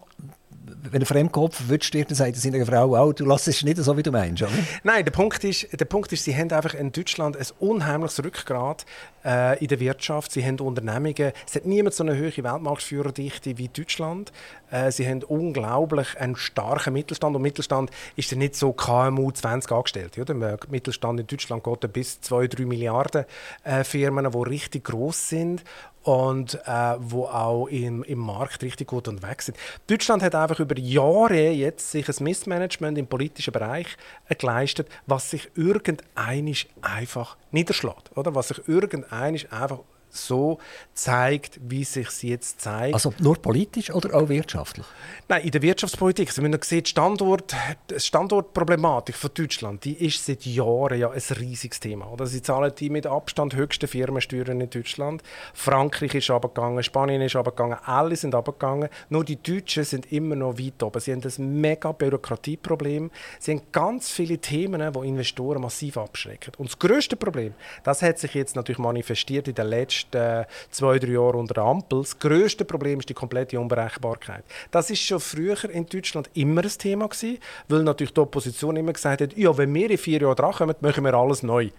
[0.91, 3.95] wenn ein Fremdkopf wünscht dir, dann sagt seiner Frau auch, du lässt es nicht so,
[3.97, 4.51] wie du meinst, oder?
[4.83, 8.85] Nein, der Punkt ist, der Punkt ist sie haben einfach in Deutschland ein unheimliches Rückgrat
[9.23, 10.31] äh, in der Wirtschaft.
[10.31, 14.31] Sie haben Unternehmungen, es hat niemand so eine hohe Weltmarktführerdichte wie Deutschland.
[14.71, 19.71] Äh, sie haben unglaublich einen starken Mittelstand und Mittelstand ist ja nicht so KMU 20
[19.71, 20.21] Angestellte.
[20.21, 20.33] Oder?
[20.33, 23.25] Der Mittelstand in Deutschland geht bis 2-3 Milliarden
[23.63, 25.63] äh, Firmen, die richtig groß sind
[26.05, 29.57] und äh, wo auch im, im Markt richtig gut unterwegs sind.
[29.87, 33.87] Deutschland hat einfach über Jahre jetzt sich ein Missmanagement im politischen Bereich
[34.29, 38.35] äh, geleistet, was sich irgendeinisch einfach niederschlägt, oder?
[38.35, 39.79] Was sich irgendeinisch einfach
[40.15, 40.59] so
[40.93, 42.93] zeigt, wie es sich jetzt zeigt.
[42.93, 44.85] Also nur politisch oder auch wirtschaftlich?
[45.27, 46.29] Nein, in der Wirtschaftspolitik.
[46.29, 47.55] Also, wenn man sieht, Standort,
[47.89, 52.11] die Standortproblematik von Deutschland, die ist seit Jahren ja ein riesiges Thema.
[52.11, 52.27] Oder?
[52.27, 55.23] Sie zahlen die mit Abstand höchsten Firmensteuern in Deutschland.
[55.53, 58.89] Frankreich ist abgegangen, Spanien ist abgegangen, alle sind abgegangen.
[59.09, 60.99] Nur die Deutschen sind immer noch weit oben.
[60.99, 63.11] Sie haben ein mega Bürokratieproblem.
[63.39, 66.53] Sie haben ganz viele Themen, die Investoren massiv abschrecken.
[66.57, 67.53] Und das größte Problem,
[67.83, 71.61] das hat sich jetzt natürlich manifestiert in den letzten letzten äh, zwei, drei Jahren unter
[71.61, 72.01] Ampel.
[72.01, 74.43] Das grösste Problem ist die komplette Unberechenbarkeit.
[74.71, 77.37] Das ist schon früher in Deutschland immer ein Thema gewesen,
[77.67, 81.03] weil natürlich die Opposition immer gesagt hat, ja, wenn wir in vier Jahren drankommen, machen
[81.03, 81.69] wir alles neu.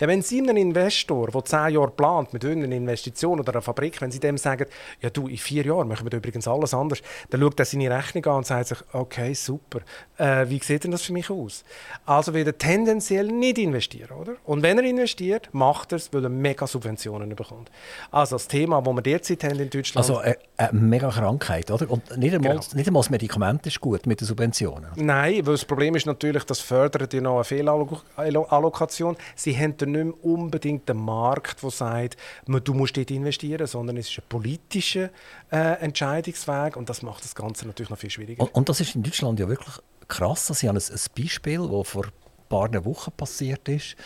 [0.00, 4.00] Ja, wenn Sie einem Investor, der zehn Jahre plant mit einer Investition oder einer Fabrik,
[4.00, 4.66] wenn Sie dem sagen,
[5.00, 8.24] ja du, in vier Jahren machen wir übrigens alles anders, dann schaut er seine Rechnung
[8.26, 9.80] an und sagt sich, okay, super,
[10.18, 11.64] äh, wie sieht denn das für mich aus?
[12.06, 14.34] Also wird er tendenziell nicht investieren, oder?
[14.44, 17.70] Und wenn er investiert, macht er es, weil er mega Subventionen bekommt.
[18.10, 20.08] Also das Thema, das wir derzeit haben in Deutschland...
[20.08, 21.90] Also eine, eine mega Krankheit, oder?
[21.90, 22.64] Und nicht einmal, genau.
[22.74, 24.90] nicht einmal das Medikament ist gut mit den Subventionen.
[24.96, 29.16] Nein, weil das Problem ist natürlich, das fördert ja noch eine Fehlallokation.
[29.34, 32.16] Sie haben dann nicht mehr unbedingt den Markt, der sagt,
[32.46, 35.10] du musst dort investieren, sondern es ist ein politischer
[35.50, 38.42] äh, Entscheidungsweg und das macht das Ganze natürlich noch viel schwieriger.
[38.42, 39.76] Und, und das ist in Deutschland ja wirklich
[40.08, 40.46] krass.
[40.46, 42.12] Sie haben ein, ein Beispiel, das vor ein
[42.48, 43.96] paar Wochen passiert ist.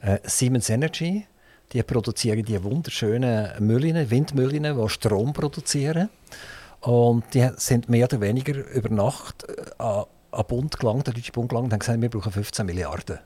[0.00, 1.26] Äh, Siemens Energy,
[1.72, 6.08] die produzieren die wunderschönen Mühlen, Windmühlen, die Strom produzieren.
[6.80, 11.32] Und die sind mehr oder weniger über Nacht äh, an, an Bund gelangt, der deutsche
[11.32, 13.18] Bund gelangt, und haben gesagt, wir brauchen 15 Milliarden.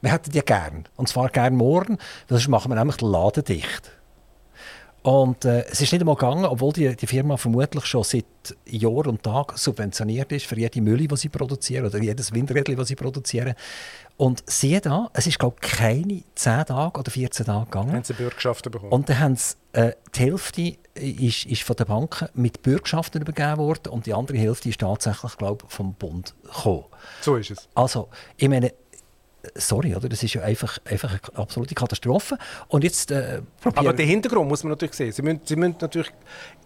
[0.00, 0.84] Wir hätten die gern.
[0.96, 1.98] Und zwar gern morgen,
[2.28, 3.92] sonst machen wir nämlich den Laden dicht.
[5.02, 8.26] Und äh, es ist nicht einmal gegangen, obwohl die, die Firma vermutlich schon seit
[8.66, 12.88] Jahr und Tag subventioniert ist für jede Mühle, die sie produzieren oder jedes Windrädchen, das
[12.88, 13.54] sie produzieren.
[14.18, 17.92] Und siehe da, es ist glaube ich keine 10 Tage oder 14 Tage gegangen.
[17.94, 18.92] Haben sie Bürgschaften bekommen?
[18.92, 23.56] Und dann haben sie, äh, die Hälfte ist, ist von den Banken mit Bürgschaften übergeben
[23.56, 26.84] worden und die andere Hälfte ist tatsächlich glaube ich, vom Bund gekommen.
[27.22, 27.68] So ist es.
[27.74, 28.74] Also, ich meine,
[29.54, 30.08] sorry, oder?
[30.08, 32.38] das ist ja einfach, einfach eine absolute Katastrophe.
[32.68, 33.42] Und jetzt, äh,
[33.74, 35.12] Aber den Hintergrund muss man natürlich sehen.
[35.12, 36.10] Sie müssen, Sie müssen natürlich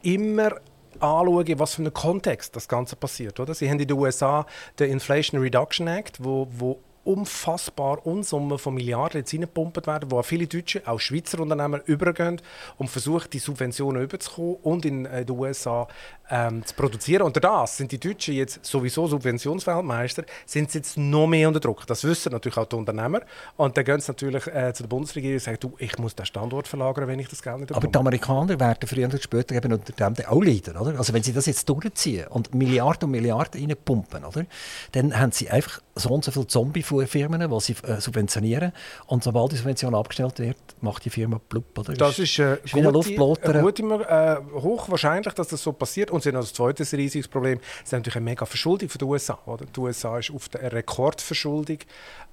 [0.03, 0.53] immer
[1.01, 3.39] anschauen, was für einen Kontext das Ganze passiert.
[3.41, 3.55] Oder?
[3.55, 4.47] Sie haben in den USA
[4.79, 10.47] den Inflation Reduction Act, wo, wo unfassbar Unsummen von Milliarden jetzt reingepumpt werden, wo viele
[10.47, 12.41] Deutsche, auch Schweizer Unternehmer übergehen
[12.79, 15.87] und versuchen, die Subventionen überzukommen und in äh, den USA
[16.31, 17.23] ähm, zu produzieren.
[17.23, 21.87] Und das sind die Deutschen jetzt sowieso Subventionsweltmeister, sind sie jetzt noch mehr unter Druck.
[21.87, 23.21] Das wissen natürlich auch die Unternehmer.
[23.57, 26.27] Und dann gehen sie natürlich äh, zu der Bundesregierung und sagen, du, ich muss den
[26.27, 27.85] Standort verlagern, wenn ich das Geld nicht bekomme.
[27.85, 30.77] Aber die Amerikaner werden früher oder später eben unter dem auch leiden.
[30.77, 30.99] Oder?
[30.99, 34.47] Also wenn sie das jetzt durchziehen und Milliarden und Milliarden reinpumpen, oder?
[34.93, 38.73] dann haben sie einfach so und so viele Zombie-Firmen, die sie äh, subventionieren.
[39.07, 41.79] Und sobald die Subvention abgestellt wird, macht die Firma blub.
[41.79, 41.95] Oder?
[41.95, 43.15] Das ist, äh, ist gute.
[43.61, 46.11] Gute, äh, hochwahrscheinlich, dass das so passiert.
[46.15, 49.05] Und sie haben als zweites riesiges Problem, es ist natürlich eine mega Verschuldung für die
[49.05, 49.39] USA.
[49.47, 49.67] Oder?
[49.67, 51.79] Die USA ist auf der Rekordverschuldung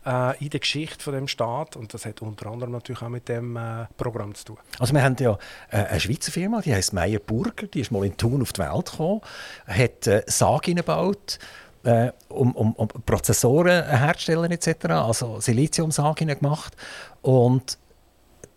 [0.05, 3.27] äh, in der Geschichte von dem Staat und das hat unter anderem natürlich auch mit
[3.27, 4.57] dem äh, Programm zu tun.
[4.79, 5.37] Also wir haben ja
[5.69, 8.61] äh, eine Schweizer Firma, die heißt Meyer Burger, die ist mal in Thun auf die
[8.61, 9.21] Welt gekommen,
[9.67, 11.39] hat äh, Sage gebaut
[11.83, 16.75] äh, um, um, um, Prozessoren herzustellen etc., also Siliziumsage gemacht
[17.21, 17.77] und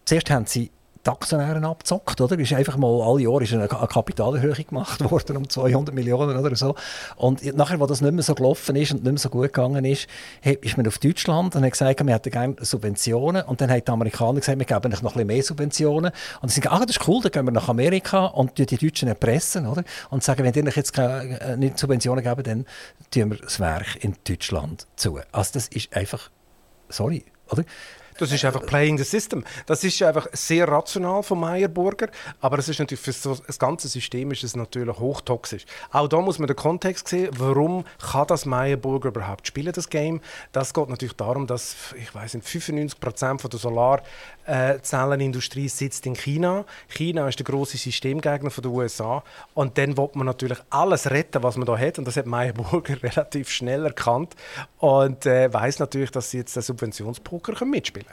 [0.05, 0.71] zuerst haben sie
[1.11, 2.39] Aktionären abzockt, oder?
[2.39, 6.75] Ist einfach mal alle Jahre ist eine, Kapitalerhöhung gemacht worden um 200 Millionen oder so.
[7.17, 9.85] Und nachher, als das nicht mehr so gelaufen ist und nicht mehr so gut gegangen
[9.85, 10.07] ist,
[10.43, 13.43] ist man auf Deutschland und hat gesagt, wir hätten gerne Subventionen.
[13.43, 16.11] Und dann haben die Amerikaner gesagt, wir geben euch noch ein mehr Subventionen.
[16.41, 19.09] Und sie sagen, ah, das ist cool, dann gehen wir nach Amerika und die Deutschen
[19.09, 19.85] erpressen, oder?
[20.11, 22.67] Und sagen, wenn die euch jetzt keine, äh, nicht Subventionen geben, dann
[23.11, 25.21] tun wir das Werk in Deutschland zu.
[25.33, 26.31] Also das ist einfach,
[26.89, 27.65] sorry, oder?
[28.19, 29.45] Das ist einfach playing the system.
[29.67, 32.09] Das ist einfach sehr rational von Meyerburger,
[32.41, 35.65] aber es ist natürlich für so das ganze System ist es natürlich hochtoxisch.
[35.91, 40.21] Auch da muss man den Kontext sehen, warum kann das Meyerburger überhaupt spielen, das Game.
[40.53, 43.61] Das geht natürlich darum, dass ich weiß, 95 Prozent von der
[44.47, 46.65] Solarzellenindustrie sitzt in China.
[46.89, 49.23] China ist der große Systemgegner von den USA
[49.55, 53.03] und dann will man natürlich alles retten, was man da hat und das hat Meyerburger
[53.03, 54.35] relativ schnell erkannt
[54.79, 58.07] und äh, weiß natürlich, dass sie jetzt den Subventionspoker mitspielen spielen.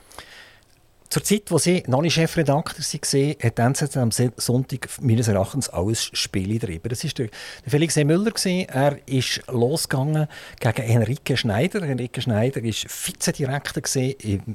[1.12, 5.68] Zur Zeit, wo sie noch nicht Chefredakteur waren, hat die NZZ am Sonntag meines Erachtens
[5.68, 6.88] alles Spiele getrieben.
[6.88, 7.28] Das war der,
[7.68, 8.06] Felix E.
[8.06, 8.32] Müller.
[8.46, 10.28] Er ist losgegangen
[10.62, 11.82] gegen Enrique Schneider.
[11.82, 13.84] Enrique Schneider war Vizedirektor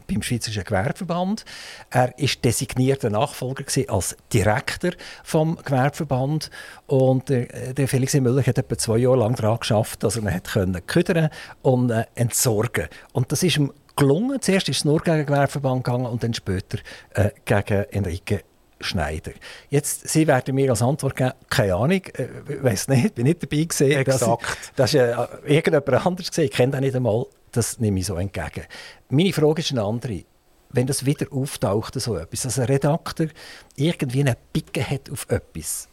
[0.09, 1.45] beim Schweizerischen Gewerbeverband.
[1.91, 4.93] Er war designierter Nachfolger als Direktor
[5.25, 6.51] vom Gewerbeverband.
[6.87, 8.21] Und der, Felix E.
[8.21, 11.29] Müller hat etwa zwei Jahre lang daran geschafft, dass er ihn ködern
[11.61, 14.40] und äh, entsorgen Und das ist ihm gelungen.
[14.40, 16.78] Zuerst ist es nur gegen den Gewerbeverband gegangen und dann später
[17.14, 18.44] äh, gegen Enrique
[18.80, 19.32] Schneider.
[19.70, 22.28] Jetzt, Sie werden mir als Antwort geben, keine Ahnung, äh,
[22.62, 23.99] weiß nicht, bin nicht dabei gesehen.
[23.99, 24.72] Exakt.
[24.76, 25.14] Das, ist äh,
[25.47, 28.66] irgendjemand anderes gesehen, ich kenne das nicht einmal, das nehme ich so entgegen.
[29.09, 30.24] Meine Frage ist eine andere.
[30.70, 33.28] Wenn das wieder auftaucht, so etwas, dass ein Redakteur
[33.76, 35.88] irgendwie eine Picke hat auf etwas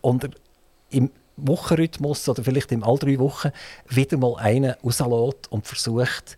[0.00, 0.30] und er
[0.90, 3.50] im Wochenrhythmus oder vielleicht in all drei Wochen
[3.88, 6.36] wieder mal einen rauslässt und versucht,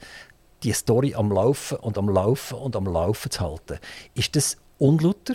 [0.62, 3.78] die Story am Laufen und am Laufen und am Laufen zu halten.
[4.14, 5.34] Ist das unlauter?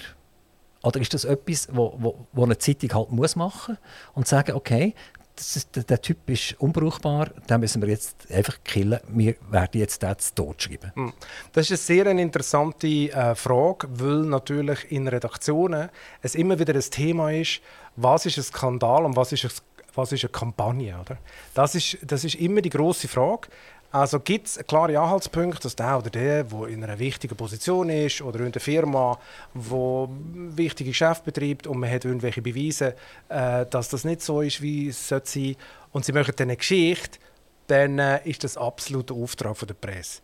[0.84, 3.78] Oder ist das etwas, wo, wo, wo eine Zeitung halt muss machen
[4.15, 4.95] und sagen, okay,
[5.41, 10.03] ist, der, der, Typ ist unbrauchbar, den müssen wir jetzt einfach killen, wir werden jetzt
[10.03, 10.91] den zu schreiben.
[10.95, 11.13] Hm.
[11.53, 15.89] Das ist eine sehr interessante äh, Frage, weil natürlich in Redaktionen
[16.22, 17.61] es immer wieder ein Thema ist,
[17.95, 19.51] was ist ein Skandal und was ist, ein,
[19.95, 20.99] was ist eine Kampagne.
[20.99, 21.17] Oder?
[21.53, 23.47] Das, ist, das ist immer die große Frage
[23.92, 28.22] Also gibt es klare Anhaltspunkte, dass der oder der, der in einer wichtigen Position ist
[28.22, 29.20] oder in einer Firma,
[29.54, 32.96] wo wichtige Geschäfte betreibt und man hat irgendwelche Beweise,
[33.28, 35.60] äh, dass das nicht so ist, wie es sein sollte,
[35.92, 37.20] und sie dann eine Geschichte,
[37.68, 40.22] dann äh, ist das absolut der Auftrag von der Presse.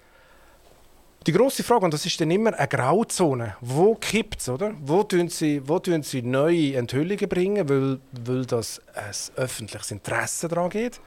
[1.25, 4.73] Die große Frage, und das ist dann immer eine Grauzone, wo kippt es, oder?
[4.79, 10.47] Wo tun, sie, wo tun sie neue Enthüllungen bringen, weil, weil das ein öffentliches Interesse
[10.47, 11.01] daran geht?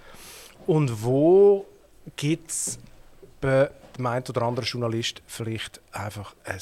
[0.67, 1.65] Und wo
[2.17, 2.79] gibt es
[3.41, 6.59] bei dem einen oder anderen Journalist vielleicht einfach ein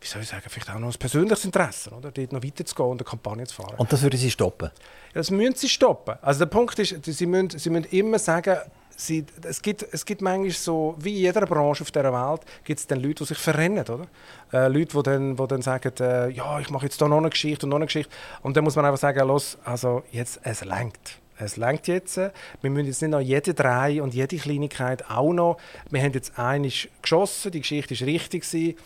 [0.00, 2.12] wie soll ich sagen, vielleicht auch noch ein persönliches Interesse, oder?
[2.12, 3.74] dort noch weiterzugehen und eine Kampagne zu fahren.
[3.76, 4.70] Und das würden Sie stoppen?
[5.08, 6.16] Ja, das müssen Sie stoppen.
[6.22, 8.56] Also der Punkt ist, Sie müssen, Sie müssen immer sagen,
[8.98, 12.80] Sie, es, gibt, es gibt manchmal so, wie in jeder Branche auf dieser Welt, gibt
[12.80, 14.06] es dann Leute, die sich verrennen, oder?
[14.52, 17.28] Äh, Leute, die dann, die dann sagen, äh, ja, ich mache jetzt hier noch eine
[17.28, 18.14] Geschichte und noch eine Geschichte.
[18.42, 21.18] Und dann muss man einfach sagen, los, also jetzt, es lenkt.
[21.38, 22.16] Es lenkt jetzt.
[22.16, 25.58] Wir müssen jetzt nicht noch jede drei und jede Kleinigkeit auch noch.
[25.90, 28.76] Wir haben jetzt einiges geschossen, die Geschichte war richtig gewesen,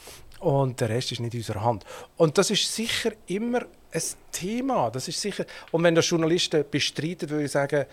[0.40, 1.84] und der Rest ist nicht in unserer Hand.
[2.16, 3.60] Und das ist sicher immer
[3.92, 4.90] ein Thema.
[4.90, 5.44] Das ist sicher.
[5.70, 7.84] Und wenn das Journalisten bestreiten, würde ich sagen,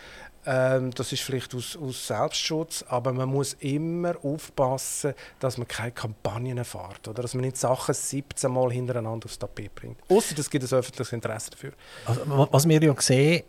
[0.46, 5.92] ähm, das ist vielleicht aus, aus, Selbstschutz, aber man muss immer aufpassen, dass man keine
[5.92, 10.00] Kampagnen fährt oder dass man nicht Sachen 17 Mal hintereinander aufs Tapet bringt.
[10.08, 11.74] Außer es gibt ein öffentliches Interesse dafür.
[12.06, 13.44] Also, was wir ja sehen,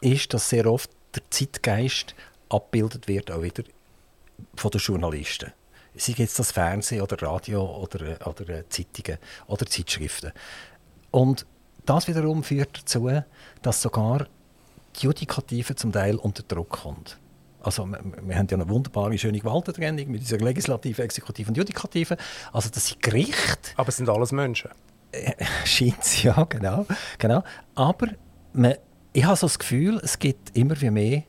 [0.00, 2.14] ist, dass sehr oft der Zeitgeist
[2.48, 3.64] abgebildet wird, auch wieder
[4.56, 5.52] von den Journalisten.
[5.96, 10.32] Sei jetzt das Fernsehen oder Radio oder, oder Zeitungen oder Zeitschriften.
[11.10, 11.46] Und
[11.86, 13.10] das wiederum führt dazu,
[13.62, 14.26] dass sogar
[14.96, 17.18] die Judikative zum Teil unter Druck kommt.
[17.60, 22.16] Also wir, wir, haben ja eine wunderbare, schöne Gewaltentrennung mit dieser Legislative, Exekutive und Judikative.
[22.52, 23.70] Also das sind Gerichte.
[23.76, 24.70] Aber es sind alles Menschen.
[25.12, 25.32] Äh,
[25.64, 26.86] Scheint ja, genau.
[27.18, 27.42] genau.
[27.74, 28.08] Aber
[28.52, 28.74] man,
[29.14, 31.22] ich habe so das Gefühl, es gibt immer mehr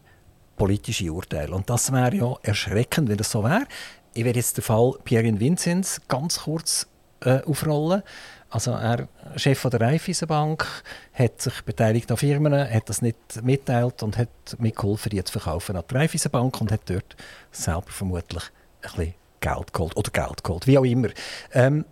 [0.58, 1.56] politische Urteile.
[1.56, 3.68] Und das wäre ja erschreckend, wenn das so wäre.
[4.14, 6.88] Ich werde jetzt den Fall Pierre Vinzenz ganz kurz
[7.22, 8.02] äh, aufrollen.
[8.50, 10.66] Also er, Chef der Raiffeisenbank,
[11.14, 15.76] hat sich beteiligt an Firmen, hat das nicht mitteilt und hat mitgeholfen, die zu verkaufen
[15.76, 17.16] an die Raiffeisenbank und hat dort
[17.52, 18.44] selber vermutlich
[18.82, 21.10] ein bisschen Geld geholt oder Geld geholt, wie auch immer.
[21.54, 21.86] Ähm,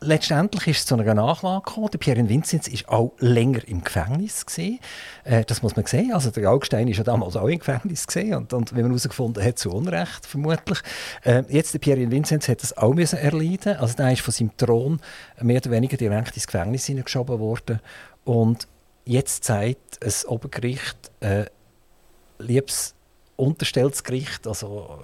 [0.00, 1.88] letztendlich ist es zu einer Nachlage gekommen.
[1.92, 4.44] Der Pierre Vinzenz war auch länger im Gefängnis.
[5.24, 6.12] Äh, das muss man sehen.
[6.12, 8.06] Also der Augstein war damals auch im Gefängnis.
[8.06, 8.34] Gewesen.
[8.34, 10.78] Und, und wie man herausgefunden hat, zu Unrecht vermutlich.
[11.24, 13.76] Äh, jetzt der Pierre Vinzenz hat das auch müssen erleiden.
[13.76, 15.00] Also der ist von seinem Thron
[15.40, 17.80] mehr oder weniger direkt ins Gefängnis hineingeschoben worden.
[18.24, 18.68] Und
[19.04, 21.46] jetzt zeigt ein Obergericht, äh,
[22.38, 22.94] liebes
[23.38, 24.98] unterstelltes Gericht, also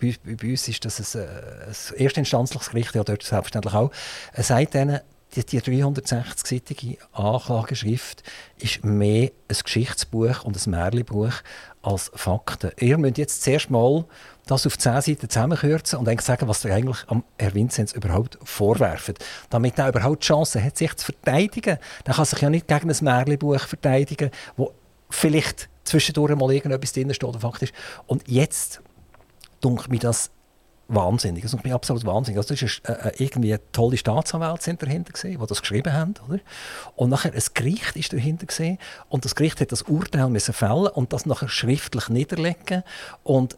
[0.00, 3.90] bei, bei, uns ist das ein, ein erstinstanzliches Gericht, ja dort selbstverständlich auch,
[4.32, 5.00] er sagt ihnen,
[5.36, 8.22] die, die 360-seitige Anklageschrift
[8.58, 11.32] ist mehr ein Geschichtsbuch und ein Märchenbuch
[11.82, 12.70] als Fakten.
[12.78, 14.04] Ihr müsst jetzt zuerst mal
[14.46, 18.38] das auf 10 Seiten zusammenkürzen und eigentlich sagen, was ihr eigentlich am Herr Vinzenz überhaupt
[18.44, 19.14] vorwerfen.
[19.50, 21.78] Damit er überhaupt die Chance hat, sich zu verteidigen.
[22.04, 24.72] Er kann sich ja nicht gegen ein Märchenbuch verteidigen, wo
[25.10, 27.72] vielleicht zwischendurch mal irgendetwas drin steht, faktisch.
[28.06, 28.80] Und jetzt
[29.60, 30.30] dunkelt mir das
[30.88, 31.42] wahnsinnig.
[31.42, 32.38] Das ist absolut wahnsinnig.
[32.38, 36.40] Also, das ist äh, irgendwie tolle Staatsanwälte dahinter gesehen, die das geschrieben haben, oder?
[36.96, 38.78] Und nachher ein Gericht ist dahinter gesehen
[39.08, 42.82] und das Gericht hat das Urteil müssen fällen und das nachher schriftlich niederlegen
[43.22, 43.56] und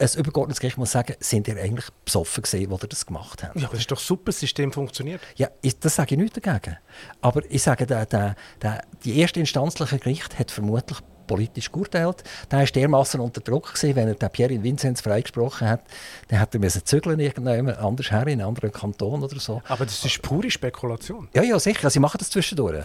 [0.00, 3.56] ein übergeordnetes Gericht muss sagen, sind ihr eigentlich besoffen gesehen, als ihr das gemacht habt?
[3.56, 5.20] Ja, aber das ist doch super, das System funktioniert.
[5.34, 5.48] Ja,
[5.80, 6.76] das sage ich nicht dagegen.
[7.20, 10.98] Aber ich sage, der, der, der, die erste instanzliche Gericht hat vermutlich
[11.28, 12.24] politisch geurteilt.
[12.50, 15.82] Der war dermaßen unter Druck, gewesen, wenn er den Pierre Vinzenz freigesprochen hat.
[16.26, 19.62] Dann hätte er müssen zügeln irgendjemand anders her, in einen anderen Kanton oder so.
[19.68, 21.28] Aber das ist pure Spekulation.
[21.34, 21.88] Ja, ja, sicher.
[21.88, 22.84] Sie machen das zwischendurch.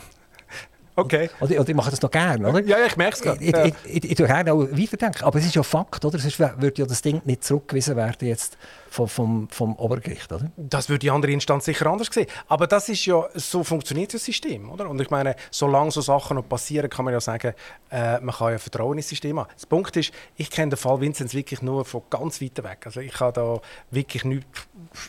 [0.95, 1.29] Okay.
[1.39, 2.61] Oder, oder ich mache das noch gerne, oder?
[2.61, 3.43] Ja, ja ich merke es gerade.
[3.43, 3.65] Ich, ja.
[3.65, 5.23] ich, ich, ich, tue gerne auch weiterdenken.
[5.23, 6.19] Aber es ist ja Fakt, oder?
[6.19, 8.57] Sonst würde ja das Ding nicht zurückgewiesen werden jetzt
[8.93, 10.51] vom, vom, vom Obergericht, oder?
[10.55, 12.27] Das würde die andere Instanz sicher anders sehen.
[12.47, 14.87] Aber das ist ja, so funktioniert das System, oder?
[14.87, 17.53] Und ich meine, solange so Sachen noch passieren, kann man ja sagen,
[17.89, 19.49] äh, man kann ja Vertrauen ins System haben.
[19.59, 22.83] Der Punkt ist, ich kenne den Fall Vinzenz wirklich nur von ganz weit weg.
[22.85, 24.45] Also ich habe da wirklich nichts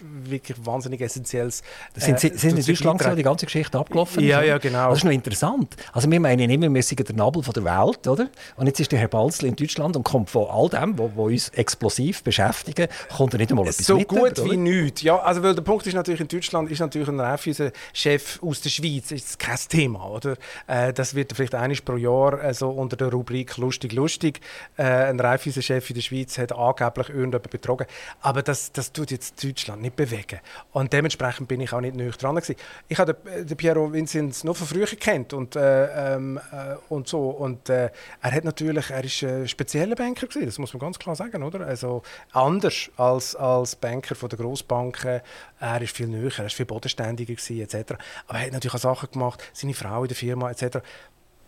[0.01, 1.63] wirklich wahnsinnig Essentielles.
[1.95, 4.23] Äh, sind Sie, sind in Deutschland so die ganze Geschichte abgelaufen?
[4.25, 4.89] Ja, ja, genau.
[4.89, 5.77] Das ist noch interessant.
[5.93, 8.29] Also wir meinen immer, wir sind der Nabel von der Welt, oder?
[8.57, 11.49] Und jetzt ist der Herr Balzli in Deutschland und kommt von all dem, was uns
[11.51, 14.51] explosiv beschäftigen, kommt er nicht einmal etwas So gut oder?
[14.51, 15.03] wie nichts.
[15.03, 18.71] Ja, also weil der Punkt ist natürlich, in Deutschland ist natürlich ein Raiffeisen-Chef aus der
[18.71, 20.37] Schweiz ist kein Thema, oder?
[20.67, 24.41] Äh, das wird vielleicht einmal pro Jahr also unter der Rubrik «Lustig, lustig».
[24.77, 27.87] Äh, ein Raiffeisen-Chef in der Schweiz hat angeblich irgendjemanden betrogen.
[28.21, 30.41] Aber das, das tut jetzt Deutschland nicht bewegen.
[30.73, 32.37] Und dementsprechend bin ich auch nicht nüchtern dran.
[32.37, 32.57] gewesen.
[32.89, 37.09] Ich habe den, den Piero Vinzenz noch von früher kennt und, äh, ähm, äh, und
[37.09, 37.31] so.
[37.31, 40.99] Und äh, er hat natürlich, er ist ein spezieller Banker gewesen, das muss man ganz
[40.99, 41.67] klar sagen, oder?
[41.67, 42.03] Also
[42.33, 45.21] anders als, als Banker von der Grossbanken.
[45.61, 47.95] Er ist viel näher, er ist viel bodenständiger gewesen, etc.
[48.27, 50.79] Aber er hat natürlich auch Sachen gemacht, seine Frau in der Firma, etc.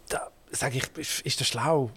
[0.09, 1.91] Da, sage ich, ist, das schlau?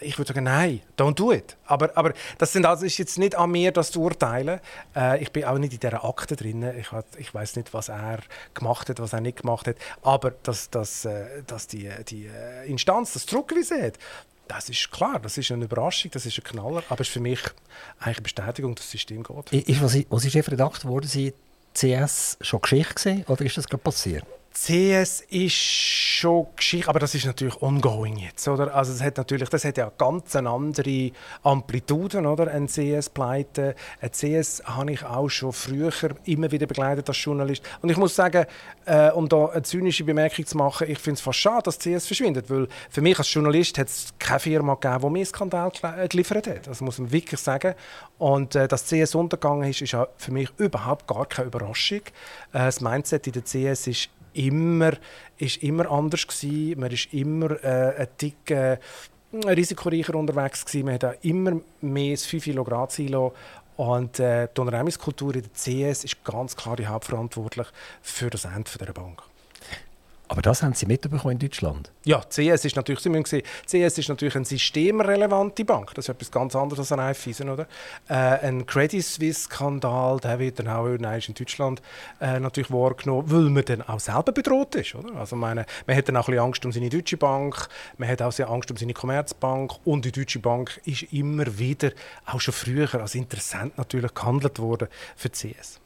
[0.00, 1.56] Ich würde sagen, nein, don't do it.
[1.66, 4.60] Aber, aber das sind also, ist jetzt nicht an mir, das zu urteilen.
[4.94, 6.62] Äh, ich bin auch nicht in dieser Akte drin.
[6.78, 6.88] Ich,
[7.18, 8.20] ich weiß nicht, was er
[8.54, 9.76] gemacht hat, was er nicht gemacht hat.
[10.02, 13.98] Aber dass, dass, äh, dass die, die äh, Instanz das zurückgewiesen hat,
[14.48, 16.82] das ist klar, das ist eine Überraschung, das ist ein Knaller.
[16.88, 17.40] Aber es ist für mich
[17.98, 19.68] eigentlich eine Bestätigung, dass das System geht.
[19.68, 21.32] Ist, was, als Sie Chefredakteur Sie
[21.74, 24.24] CS schon Geschichte gewesen, oder ist das gerade passiert?
[24.56, 28.72] CS ist schon Geschichte, aber das ist natürlich ongoing jetzt, oder?
[28.72, 31.10] Also es hat natürlich, das hat ja ganz eine andere
[31.42, 32.46] Amplituden, oder?
[32.52, 33.74] Ein CS-Pleite.
[34.00, 35.90] Ein CS habe ich auch schon früher
[36.24, 37.64] immer wieder begleitet als Journalist.
[37.82, 38.46] Und ich muss sagen,
[38.86, 42.06] äh, um da eine zynische Bemerkung zu machen, ich finde es fast schade, dass CS
[42.06, 46.06] verschwindet, weil für mich als Journalist hat es keine Firma gegeben, die mehr Skandal äh,
[46.06, 46.68] geliefert hat.
[46.68, 47.74] Das muss man wirklich sagen.
[48.18, 52.02] Und äh, dass CS untergegangen ist, ist für mich überhaupt gar keine Überraschung.
[52.52, 54.92] Äh, das Mindset in der CS ist immer,
[55.38, 56.80] ist immer anders gewesen.
[56.80, 58.78] Man ist immer äh, ein Tick äh,
[59.32, 60.86] risikoreicher unterwegs gewesen.
[60.86, 63.34] Man hat auch immer mehr das 5 Kilo Grad Silo
[63.76, 67.66] und äh, die Unternehmenskultur in der CS ist ganz klar die hauptverantwortlich
[68.02, 69.22] für das Ende dieser Bank.
[70.34, 71.92] Aber das haben Sie mitbekommen in Deutschland.
[72.04, 75.94] Ja, CS ist natürlich, Sie müssen sehen, CS ist natürlich eine systemrelevante Bank.
[75.94, 77.68] Das ist etwas ganz anderes als ein Raiffeisen, oder?
[78.08, 81.82] Äh, ein Credit Suisse-Skandal, der wird dann auch in Deutschland
[82.20, 85.14] äh, natürlich wahrgenommen, weil man dann auch selber bedroht ist, oder?
[85.14, 88.20] Also meine, man hat dann auch ein bisschen Angst um seine deutsche Bank, man hat
[88.20, 91.92] auch sehr Angst um seine Commerzbank und die Deutsche Bank ist immer wieder,
[92.26, 95.78] auch schon früher, als Interessent natürlich gehandelt worden für CS.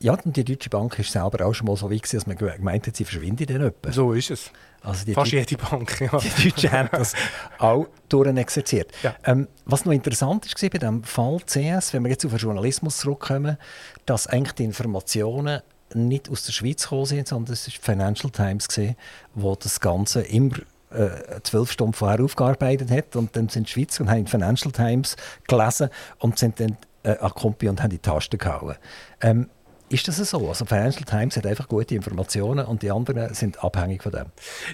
[0.00, 2.86] Ja, und die Deutsche Bank ist selber auch schon mal so weit, dass man gemeint
[2.86, 3.92] hat, sie verschwindet dann etwa.
[3.92, 4.50] So ist es.
[4.82, 6.18] Also die, Fast Deu- jede Bank, ja.
[6.38, 7.14] die Deutschen haben das
[7.58, 8.92] auch durchexerziert.
[9.02, 9.14] Ja.
[9.24, 12.98] Ähm, was noch interessant war bei diesem Fall CS, wenn wir jetzt auf den Journalismus
[12.98, 13.56] zurückkommen,
[14.04, 15.60] dass eigentlich die Informationen
[15.94, 18.96] nicht aus der Schweiz gekommen sind, sondern es war die Financial Times, gewesen,
[19.34, 20.56] wo das Ganze immer
[20.90, 23.16] äh, zwölf Stunden vorher aufgearbeitet hat.
[23.16, 25.16] Und dann sind die Schweizer und haben die Financial Times
[25.48, 25.88] gelesen
[26.18, 28.76] und sind dann äh, an die Kompi und haben die Tasten gehauen.
[29.20, 29.48] Ähm,
[29.88, 30.48] ist das so?
[30.48, 34.26] Also Financial Times hat einfach gute Informationen und die anderen sind abhängig von dem.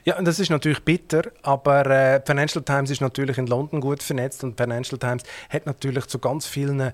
[0.05, 4.03] Ja, und das ist natürlich bitter, aber äh, Financial Times ist natürlich in London gut
[4.03, 6.93] vernetzt und Financial Times hat natürlich zu ganz vielen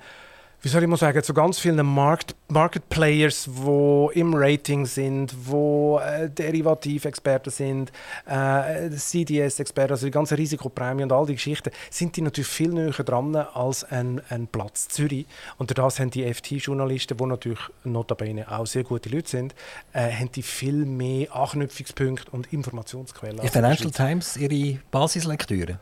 [0.60, 5.32] wie soll ich mal sagen, zu ganz vielen Markt, Market Players, die im Rating sind,
[5.44, 7.92] wo äh, Derivativexperten sind,
[8.26, 12.90] äh, CDS-Experten, also die ganze Risikoprämie und all die Geschichten, sind die natürlich viel näher
[12.90, 15.26] dran als ein, ein Platz Zürich.
[15.58, 19.54] Und das haben die FT-Journalisten, die natürlich notabene auch sehr gute Leute sind,
[19.92, 23.36] äh, haben die viel mehr Anknüpfungspunkte und Informationsquellen.
[23.36, 23.92] Der Financial.
[23.92, 25.78] Times ihre Basislektüre?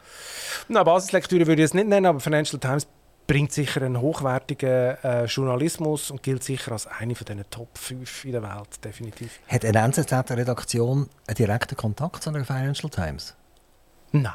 [0.68, 2.86] Na, Basislektüre würde ich es nicht nennen, aber Financial Times
[3.26, 8.24] bringt sicher einen hochwertigen äh, Journalismus und gilt sicher als eine von den Top 5
[8.24, 9.40] in der Welt, definitiv.
[9.48, 13.34] Hat eine NZZ-Redaktion einen direkten Kontakt zu einer Financial Times?
[14.12, 14.32] Nein.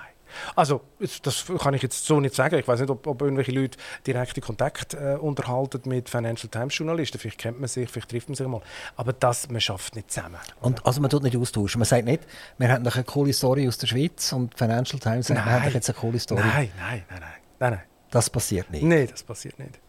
[0.56, 0.82] Also,
[1.24, 2.56] das kann ich jetzt so nicht sagen.
[2.56, 3.78] Ich weiß nicht, ob, ob irgendwelche Leute
[4.08, 7.20] direkte Kontakt äh, unterhalten mit Financial Times Journalisten.
[7.20, 8.62] Vielleicht kennt man sich, vielleicht trifft man sich mal.
[8.96, 10.38] Aber das, man schafft nicht zusammen.
[10.62, 11.80] Und, also man tut nicht austauschen.
[11.80, 12.24] Man sagt nicht,
[12.58, 15.52] wir haben noch eine coole Story aus der Schweiz und die Financial Times sagt, wir
[15.52, 16.42] haben jetzt eine coole Story.
[16.42, 17.30] Nein, nein, nein, nein,
[17.60, 17.91] nein, nein.
[18.12, 18.84] Das passiert nicht.
[18.84, 19.80] Nein, das passiert nicht.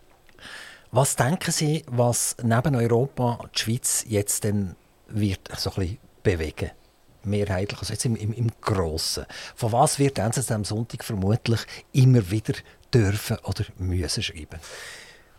[0.90, 4.76] Was denken Sie, was neben Europa die Schweiz jetzt dann
[5.08, 6.70] wird so ein bisschen bewegen?
[7.24, 9.26] Mehrheitlich, also jetzt im, im, im Grossen.
[9.54, 11.60] Von was wird NZZ am Sonntag vermutlich
[11.92, 12.54] immer wieder
[12.92, 14.60] dürfen oder müssen schreiben?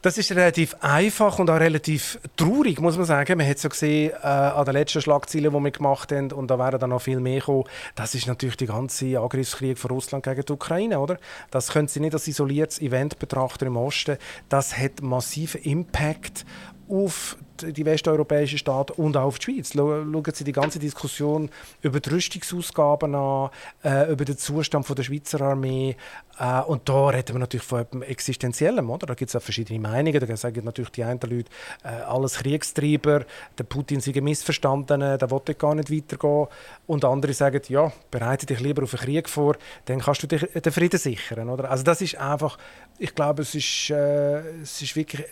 [0.04, 3.38] Das ist relativ einfach und auch relativ traurig, muss man sagen.
[3.38, 6.52] Man hat es ja gesehen äh, an den letzten Schlagzeilen, die wir gemacht haben, und
[6.52, 7.64] da wären dann noch viel mehr gekommen.
[7.96, 11.18] Das ist natürlich der ganze Angriffskrieg von Russland gegen die Ukraine, oder?
[11.52, 14.18] Das können Sie nicht als isoliertes Event betrachten im Osten.
[14.50, 16.46] Das hat massiven Impact
[16.90, 19.74] auf die westeuropäischen Staaten und auch auf die Schweiz.
[19.74, 21.50] Schauen Sie die ganze Diskussion
[21.82, 23.50] über die Rüstungsausgaben an,
[23.84, 25.96] äh, über den Zustand von der Schweizer Armee.
[26.40, 28.90] Äh, und da reden wir natürlich von etwas Existenziellem.
[28.90, 29.08] Oder?
[29.08, 30.20] Da gibt es auch verschiedene Meinungen.
[30.20, 31.50] Da sagen natürlich die einen Leute,
[31.84, 33.26] äh, alles Kriegstreiber,
[33.58, 36.48] der Putin sei ein Missverstandener, der will gar nicht weitergehen.
[36.88, 39.56] Und andere sagen, ja, bereite dich lieber auf einen Krieg vor,
[39.86, 41.50] dann kannst du dich den Frieden sichern.
[41.50, 41.70] Oder?
[41.70, 42.58] Also das ist einfach,
[42.98, 45.26] ich glaube, es ist, äh, es ist wirklich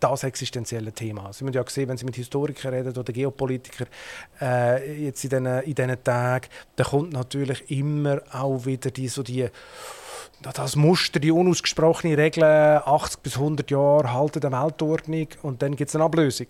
[0.00, 1.32] das existenzielle Thema.
[1.32, 3.88] Sie haben ja gesehen, wenn Sie mit Historikern reden oder Geopolitikern
[4.40, 6.46] äh, jetzt in diesen, in Tagen,
[6.76, 9.48] da kommt natürlich immer auch wieder die, so die
[10.42, 15.88] das Muster, die unausgesprochene Regel, 80 bis 100 Jahre halten der Weltordnung und dann gibt
[15.88, 16.46] es eine Ablösung.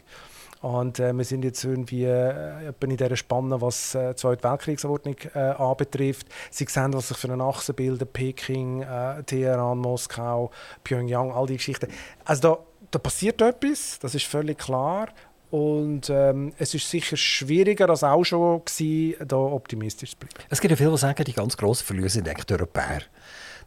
[0.62, 5.16] Und äh, wir sind jetzt irgendwie äh, in dieser Spanne, was äh, die Zweite Weltkriegsordnung
[5.34, 6.26] äh, anbetrifft.
[6.50, 10.50] Sie sehen, was sich für eine Achse bildet, Peking, äh, Teheran, Moskau,
[10.82, 11.88] Pyongyang, all die Geschichten.
[12.24, 12.58] Also da,
[12.90, 15.08] da passiert etwas, das ist völlig klar.
[15.50, 20.34] Und ähm, es ist sicher schwieriger als auch schon gewesen, da optimistisch zu bleiben.
[20.50, 23.02] Es gibt ja viele, die sagen, die ganz grossen Verlierer sind die Europäer.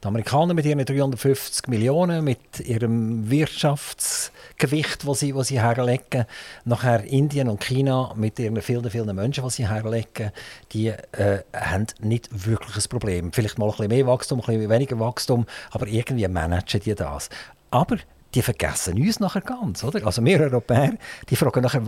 [0.02, 6.26] Die Amerikaner mit ihren 350 Millionen, mit ihrem Wirtschaftsgewicht, das sie, sie herlegen,
[6.64, 10.32] nachher Indien und China mit ihren vielen, vielen Menschen, die sie herlegen,
[10.72, 13.34] die äh, haben nicht wirklich ein Problem.
[13.34, 17.30] Vielleicht mal ein bisschen mehr Wachstum, ein bisschen weniger Wachstum, aber irgendwie managen die das.
[17.70, 17.98] Aber
[18.36, 20.06] die vergessen uns nachher ganz, oder?
[20.06, 20.94] Also wir Europäer,
[21.30, 21.82] die fragen nachher,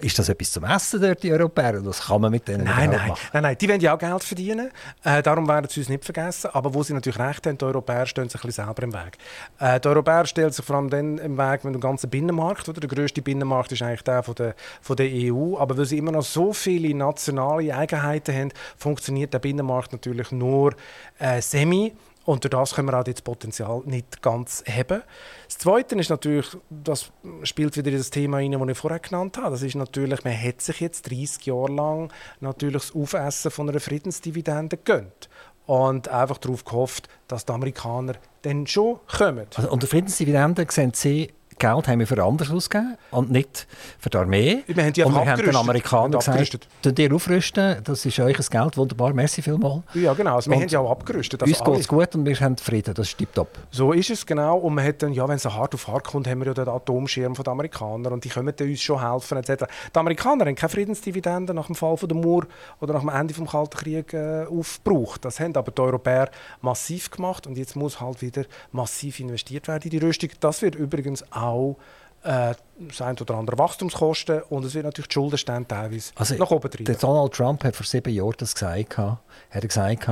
[0.00, 1.84] ist das etwas zum Essen dort, die Europäer?
[1.84, 3.20] Was kann man mit denen nein, nein, machen?
[3.32, 4.70] Nein, nein, die wollen ja auch Geld verdienen,
[5.02, 8.06] äh, darum werden sie uns nicht vergessen, aber wo sie natürlich recht haben, die Europäer
[8.06, 9.18] stehen sich ein bisschen selber im Weg.
[9.58, 12.80] Äh, die Europäer stellen sich vor allem dann im Weg, wenn der ganze Binnenmarkt, oder?
[12.80, 16.12] Der grösste Binnenmarkt ist eigentlich der von der, von der EU, aber weil sie immer
[16.12, 20.74] noch so viele nationale Eigenheiten haben, funktioniert der Binnenmarkt natürlich nur
[21.18, 21.92] äh, semi.
[22.28, 25.00] Und durch das können wir auch das Potenzial nicht ganz haben.
[25.46, 27.10] Das Zweite ist natürlich, das
[27.42, 29.52] spielt wieder in das Thema rein, das ich vorher genannt habe.
[29.52, 33.80] Das ist natürlich, man hat sich jetzt 30 Jahre lang natürlich das Aufessen von einer
[33.80, 35.30] Friedensdividende gegönnt.
[35.64, 39.46] Und einfach darauf gehofft, dass die Amerikaner dann schon kommen.
[39.56, 43.66] Also unter Friedensdividende sehen Sie Geld haben wir für anders ausgegeben und nicht
[43.98, 44.62] für die Armee.
[44.66, 48.76] Wir haben die und wir haben den Amerikanern gesagt, ihr aufrüsten, das ist euch Geld,
[48.76, 49.82] wunderbar, merci vielmals.
[49.94, 51.42] Ja genau, also wir und haben ja auch abgerüstet.
[51.42, 53.58] Also uns geht es gut und wir haben Frieden, das ist top.
[53.70, 56.26] So ist es genau und man hat dann, ja wenn es hart auf hart kommt,
[56.26, 59.64] haben wir ja den Atomschirm der Amerikaner und die können uns schon helfen etc.
[59.94, 62.46] Die Amerikaner haben keine Friedensdividende nach dem Fall von der Mauer
[62.80, 65.24] oder nach dem Ende des Kalten Krieges äh, aufgebraucht.
[65.24, 66.30] Das haben aber die Europäer
[66.60, 70.30] massiv gemacht und jetzt muss halt wieder massiv investiert werden in die Rüstung.
[70.40, 71.76] Das wird übrigens auch auch
[72.22, 76.50] äh, das ein oder andere Wachstumskosten und es wird natürlich die Schuldenstände teilweise also nach
[76.50, 76.84] oben treiben.
[76.84, 79.18] Der Donald Trump hat vor sieben Jahren das gesagt, hat
[79.50, 80.08] er gesagt,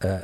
[0.00, 0.20] äh,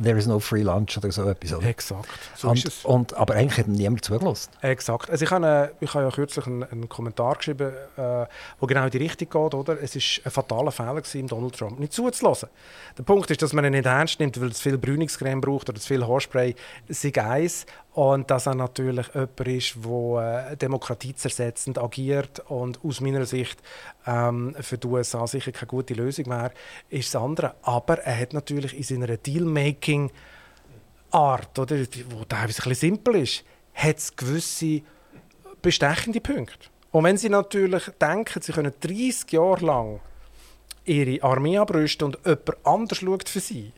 [0.00, 1.52] there is no free lunch oder so etwas.
[1.52, 1.66] Oder?
[1.66, 2.84] Exakt, so und, ist es.
[2.84, 4.50] Und, aber eigentlich hat niemand zugelassen.
[4.60, 5.10] Exakt.
[5.10, 8.26] Also ich habe, ich habe ja kürzlich einen, einen Kommentar geschrieben, äh,
[8.60, 9.54] wo genau in die Richtung geht.
[9.54, 9.82] Oder?
[9.82, 12.48] Es war ein fataler Fehler, gewesen, Donald Trump nicht zuzulassen.
[12.96, 15.80] Der Punkt ist, dass man ihn nicht ernst nimmt, weil es viel Brüningscreme braucht oder
[15.80, 16.54] zu viel Haarspray.
[16.88, 17.66] Sei eins.
[17.94, 23.60] Und dass er natürlich jemand ist, der äh, demokratiezersetzend agiert und aus meiner Sicht
[24.06, 26.52] ähm, für die USA sicher keine gute Lösung wäre,
[26.88, 27.54] ist das andere.
[27.60, 33.98] Aber er hat natürlich in seiner Dealmaking-Art, oder, die teilweise ein bisschen simpel ist, hat
[33.98, 34.80] es gewisse
[35.60, 36.70] bestechende Punkte.
[36.92, 40.00] Und wenn Sie natürlich denken, Sie können 30 Jahre lang
[40.84, 43.72] Ihre Armee abrüsten und jemand anders schaut für Sie,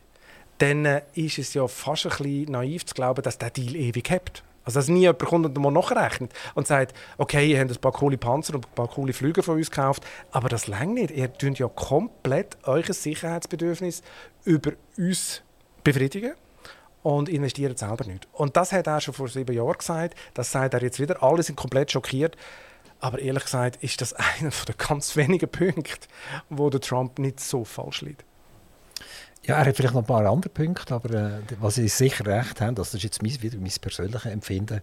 [0.59, 4.11] dann äh, ist es ja fast ein bisschen naiv zu glauben, dass der Deal ewig
[4.11, 4.43] hat.
[4.65, 7.93] Also dass nie jemand kommt und mal nachrechnet und sagt, okay, ihr habt ein paar
[7.93, 11.11] coole Panzer und ein paar coole Flüge von uns gekauft, aber das längt nicht.
[11.11, 14.03] Ihr tut ja komplett euer Sicherheitsbedürfnis
[14.45, 15.43] über uns
[15.83, 16.33] befriedigen
[17.03, 18.27] und investiert selber nicht.
[18.33, 21.23] Und das hat er schon vor sieben Jahren gesagt, das sagt er jetzt wieder.
[21.23, 22.37] Alle sind komplett schockiert.
[23.01, 26.09] Aber ehrlich gesagt ist das einer der ganz wenigen Punkte,
[26.49, 28.25] wo der Trump nicht so falsch liegt.
[29.47, 31.31] Ja, er hat vielleicht noch ein paar andere Punkte, aber äh,
[31.61, 34.81] was Sie sicher recht haben, das ist jetzt mein, wieder mein persönliches Empfinden,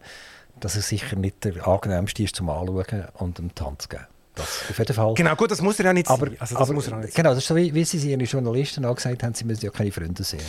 [0.59, 4.05] dass er sicher nicht der angenehmste ist zum Anschauen und Hand zu geben.
[4.35, 5.13] Das auf jeden Fall.
[5.15, 6.37] Genau, gut, das muss er ja nicht aber, sein.
[6.39, 8.85] Also, das aber, muss er nicht genau, das ist so, wie, wie Sie Ihren Journalisten
[8.85, 10.41] auch gesagt haben, Sie müssen ja keine Freunde sehen.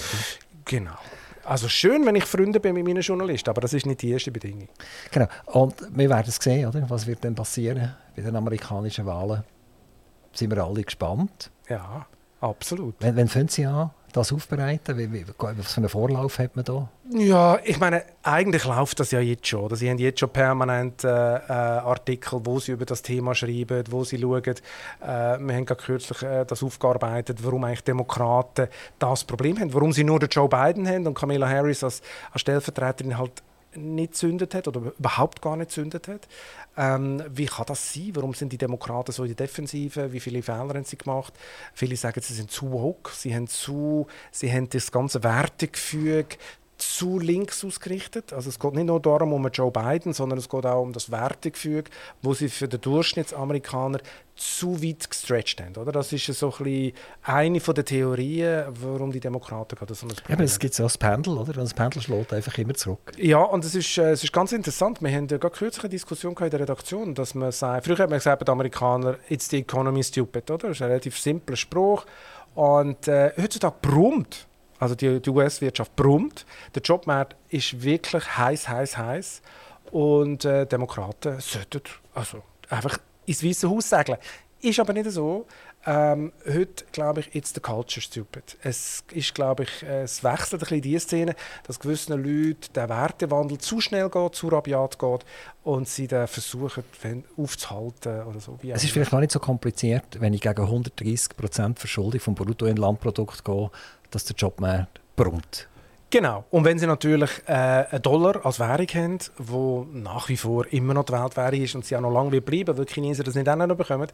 [0.64, 0.96] Genau.
[1.44, 4.30] Also schön, wenn ich Freunde bin mit meinen Journalisten, aber das ist nicht die erste
[4.30, 4.68] Bedingung.
[5.10, 5.26] Genau.
[5.46, 6.88] Und wir werden es sehen, oder?
[6.88, 9.42] Was wird denn passieren bei den amerikanischen Wahlen?
[10.32, 11.50] Sind wir alle gespannt?
[11.68, 12.06] Ja,
[12.40, 12.94] absolut.
[13.00, 13.90] Wann, wann fangen Sie an?
[14.16, 14.96] Das aufbereiten?
[14.98, 16.88] Wie, wie, was für einen Vorlauf hat man da?
[17.10, 19.74] Ja, ich meine, eigentlich läuft das ja jetzt schon.
[19.74, 24.04] Sie haben jetzt schon permanent äh, äh, Artikel, wo sie über das Thema schreiben, wo
[24.04, 24.42] sie schauen.
[24.44, 24.54] Äh,
[25.00, 30.04] wir haben gerade kürzlich äh, das aufgearbeitet, warum eigentlich Demokraten das Problem haben, warum sie
[30.04, 32.02] nur den Joe Biden haben und Kamala Harris als,
[32.32, 33.42] als Stellvertreterin halt
[33.74, 36.28] nicht zündet hat oder überhaupt gar nicht zündet hat.
[36.76, 38.12] Ähm, wie kann das sein?
[38.14, 40.12] Warum sind die Demokraten so in der Defensive?
[40.12, 41.34] Wie viele Fehler haben sie gemacht?
[41.74, 46.36] Viele sagen, sie sind zu woke, sie haben, zu, sie haben das ganze Wertegefüge
[46.82, 48.32] zu links ausgerichtet.
[48.32, 51.10] Also es geht nicht nur darum um Joe Biden, sondern es geht auch um das
[51.10, 51.90] Wertegefüge,
[52.22, 53.98] wo sie für den Durchschnittsamerikaner
[54.34, 55.76] zu weit gestretched haben.
[55.76, 55.92] Oder?
[55.92, 60.44] Das ist so ein eine der Theorien, warum die Demokraten gerade so ein Problem haben.
[60.44, 61.52] Es gibt so ein Pendel, oder?
[61.52, 63.12] Das Pendel schlägt einfach immer zurück.
[63.16, 65.02] Ja, und es ist, äh, es ist ganz interessant.
[65.02, 68.10] Wir haben ja gerade kürzlich eine Diskussion in der Redaktion, dass man sagt, früher hat
[68.10, 70.68] man gesagt, die Amerikaner, it's the economy stupid, oder?
[70.68, 72.04] Das ist ein relativ simpler Spruch.
[72.54, 74.46] Und äh, heutzutage brummt
[74.82, 76.44] also die, die US-Wirtschaft brummt.
[76.74, 79.42] Der Jobmarkt ist wirklich heiß, heiß, heiß.
[79.92, 81.82] Und äh, Demokraten sollten
[82.14, 84.18] also einfach ins Weiße Haus segeln.
[84.60, 85.46] Ist aber nicht so.
[85.86, 88.56] Ähm, heute glaube ich, it's the culture stupid.
[88.62, 93.58] Es ist, glaube ich, es wechselt ein bisschen die Szene, dass gewissen Leuten der Wertewandel
[93.58, 95.24] zu schnell geht, zu rabiat geht
[95.62, 96.84] und sie dann versuchen
[97.36, 98.58] aufzuhalten oder so.
[98.62, 103.44] es ist vielleicht noch nicht so kompliziert, wenn ich gegen 130 Prozent Verschuldung vom Bruttoinlandprodukt
[103.44, 103.70] gehe,
[104.14, 105.68] dass der Jobmarkt brummt.
[106.12, 106.44] Genau.
[106.50, 110.92] Und wenn Sie natürlich äh, einen Dollar als Währung haben, wo nach wie vor immer
[110.92, 113.34] noch die Weltwährung ist und sie auch noch lange wird bleiben, weil die Chinesen das
[113.34, 114.08] nicht auch noch bekommen,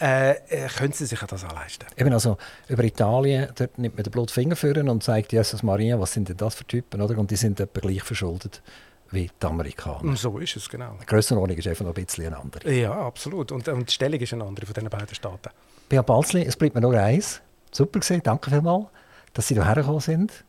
[0.00, 1.84] äh, äh, können Sie sich das auch leisten.
[1.98, 6.14] Eben also über Italien, dort nimmt man den Blutfinger führen und sagt, Jesus Maria, was
[6.14, 7.02] sind denn das für Typen?
[7.02, 7.18] Oder?
[7.18, 8.62] Und die sind etwa gleich verschuldet
[9.10, 10.16] wie die Amerikaner.
[10.16, 10.96] So ist es, genau.
[11.02, 12.72] Die Grössenordnung ist einfach noch ein bisschen eine andere.
[12.72, 13.52] Ja, absolut.
[13.52, 15.50] Und, und die Stellung ist eine andere von diesen beiden Staaten.
[15.90, 17.42] Bea Balzli, es bleibt mir nur eins.
[17.70, 18.86] Super gesehen, danke vielmals
[19.34, 20.44] dass sie hierher gekommen sind.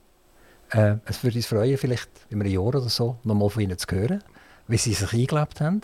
[0.70, 3.88] Äh, es würde uns freuen, vielleicht in einem Jahr oder so nochmal von ihnen zu
[3.90, 4.24] hören,
[4.68, 5.82] wie sie sich eingelebt haben,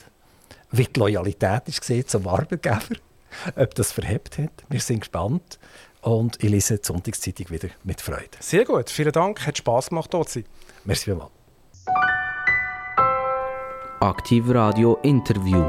[0.71, 2.95] wie die Loyalität ist zum Arbeitgeber,
[3.55, 4.51] ob das verhebt hat.
[4.69, 5.59] Wir sind gespannt
[6.01, 8.29] und ich lese die Sonntagszeitung wieder mit Freude.
[8.39, 10.49] Sehr gut, vielen Dank, hat Spass gemacht, dort zu sein.
[10.85, 11.31] Merci vielmals.
[13.99, 15.63] Aktiv Radio Interview.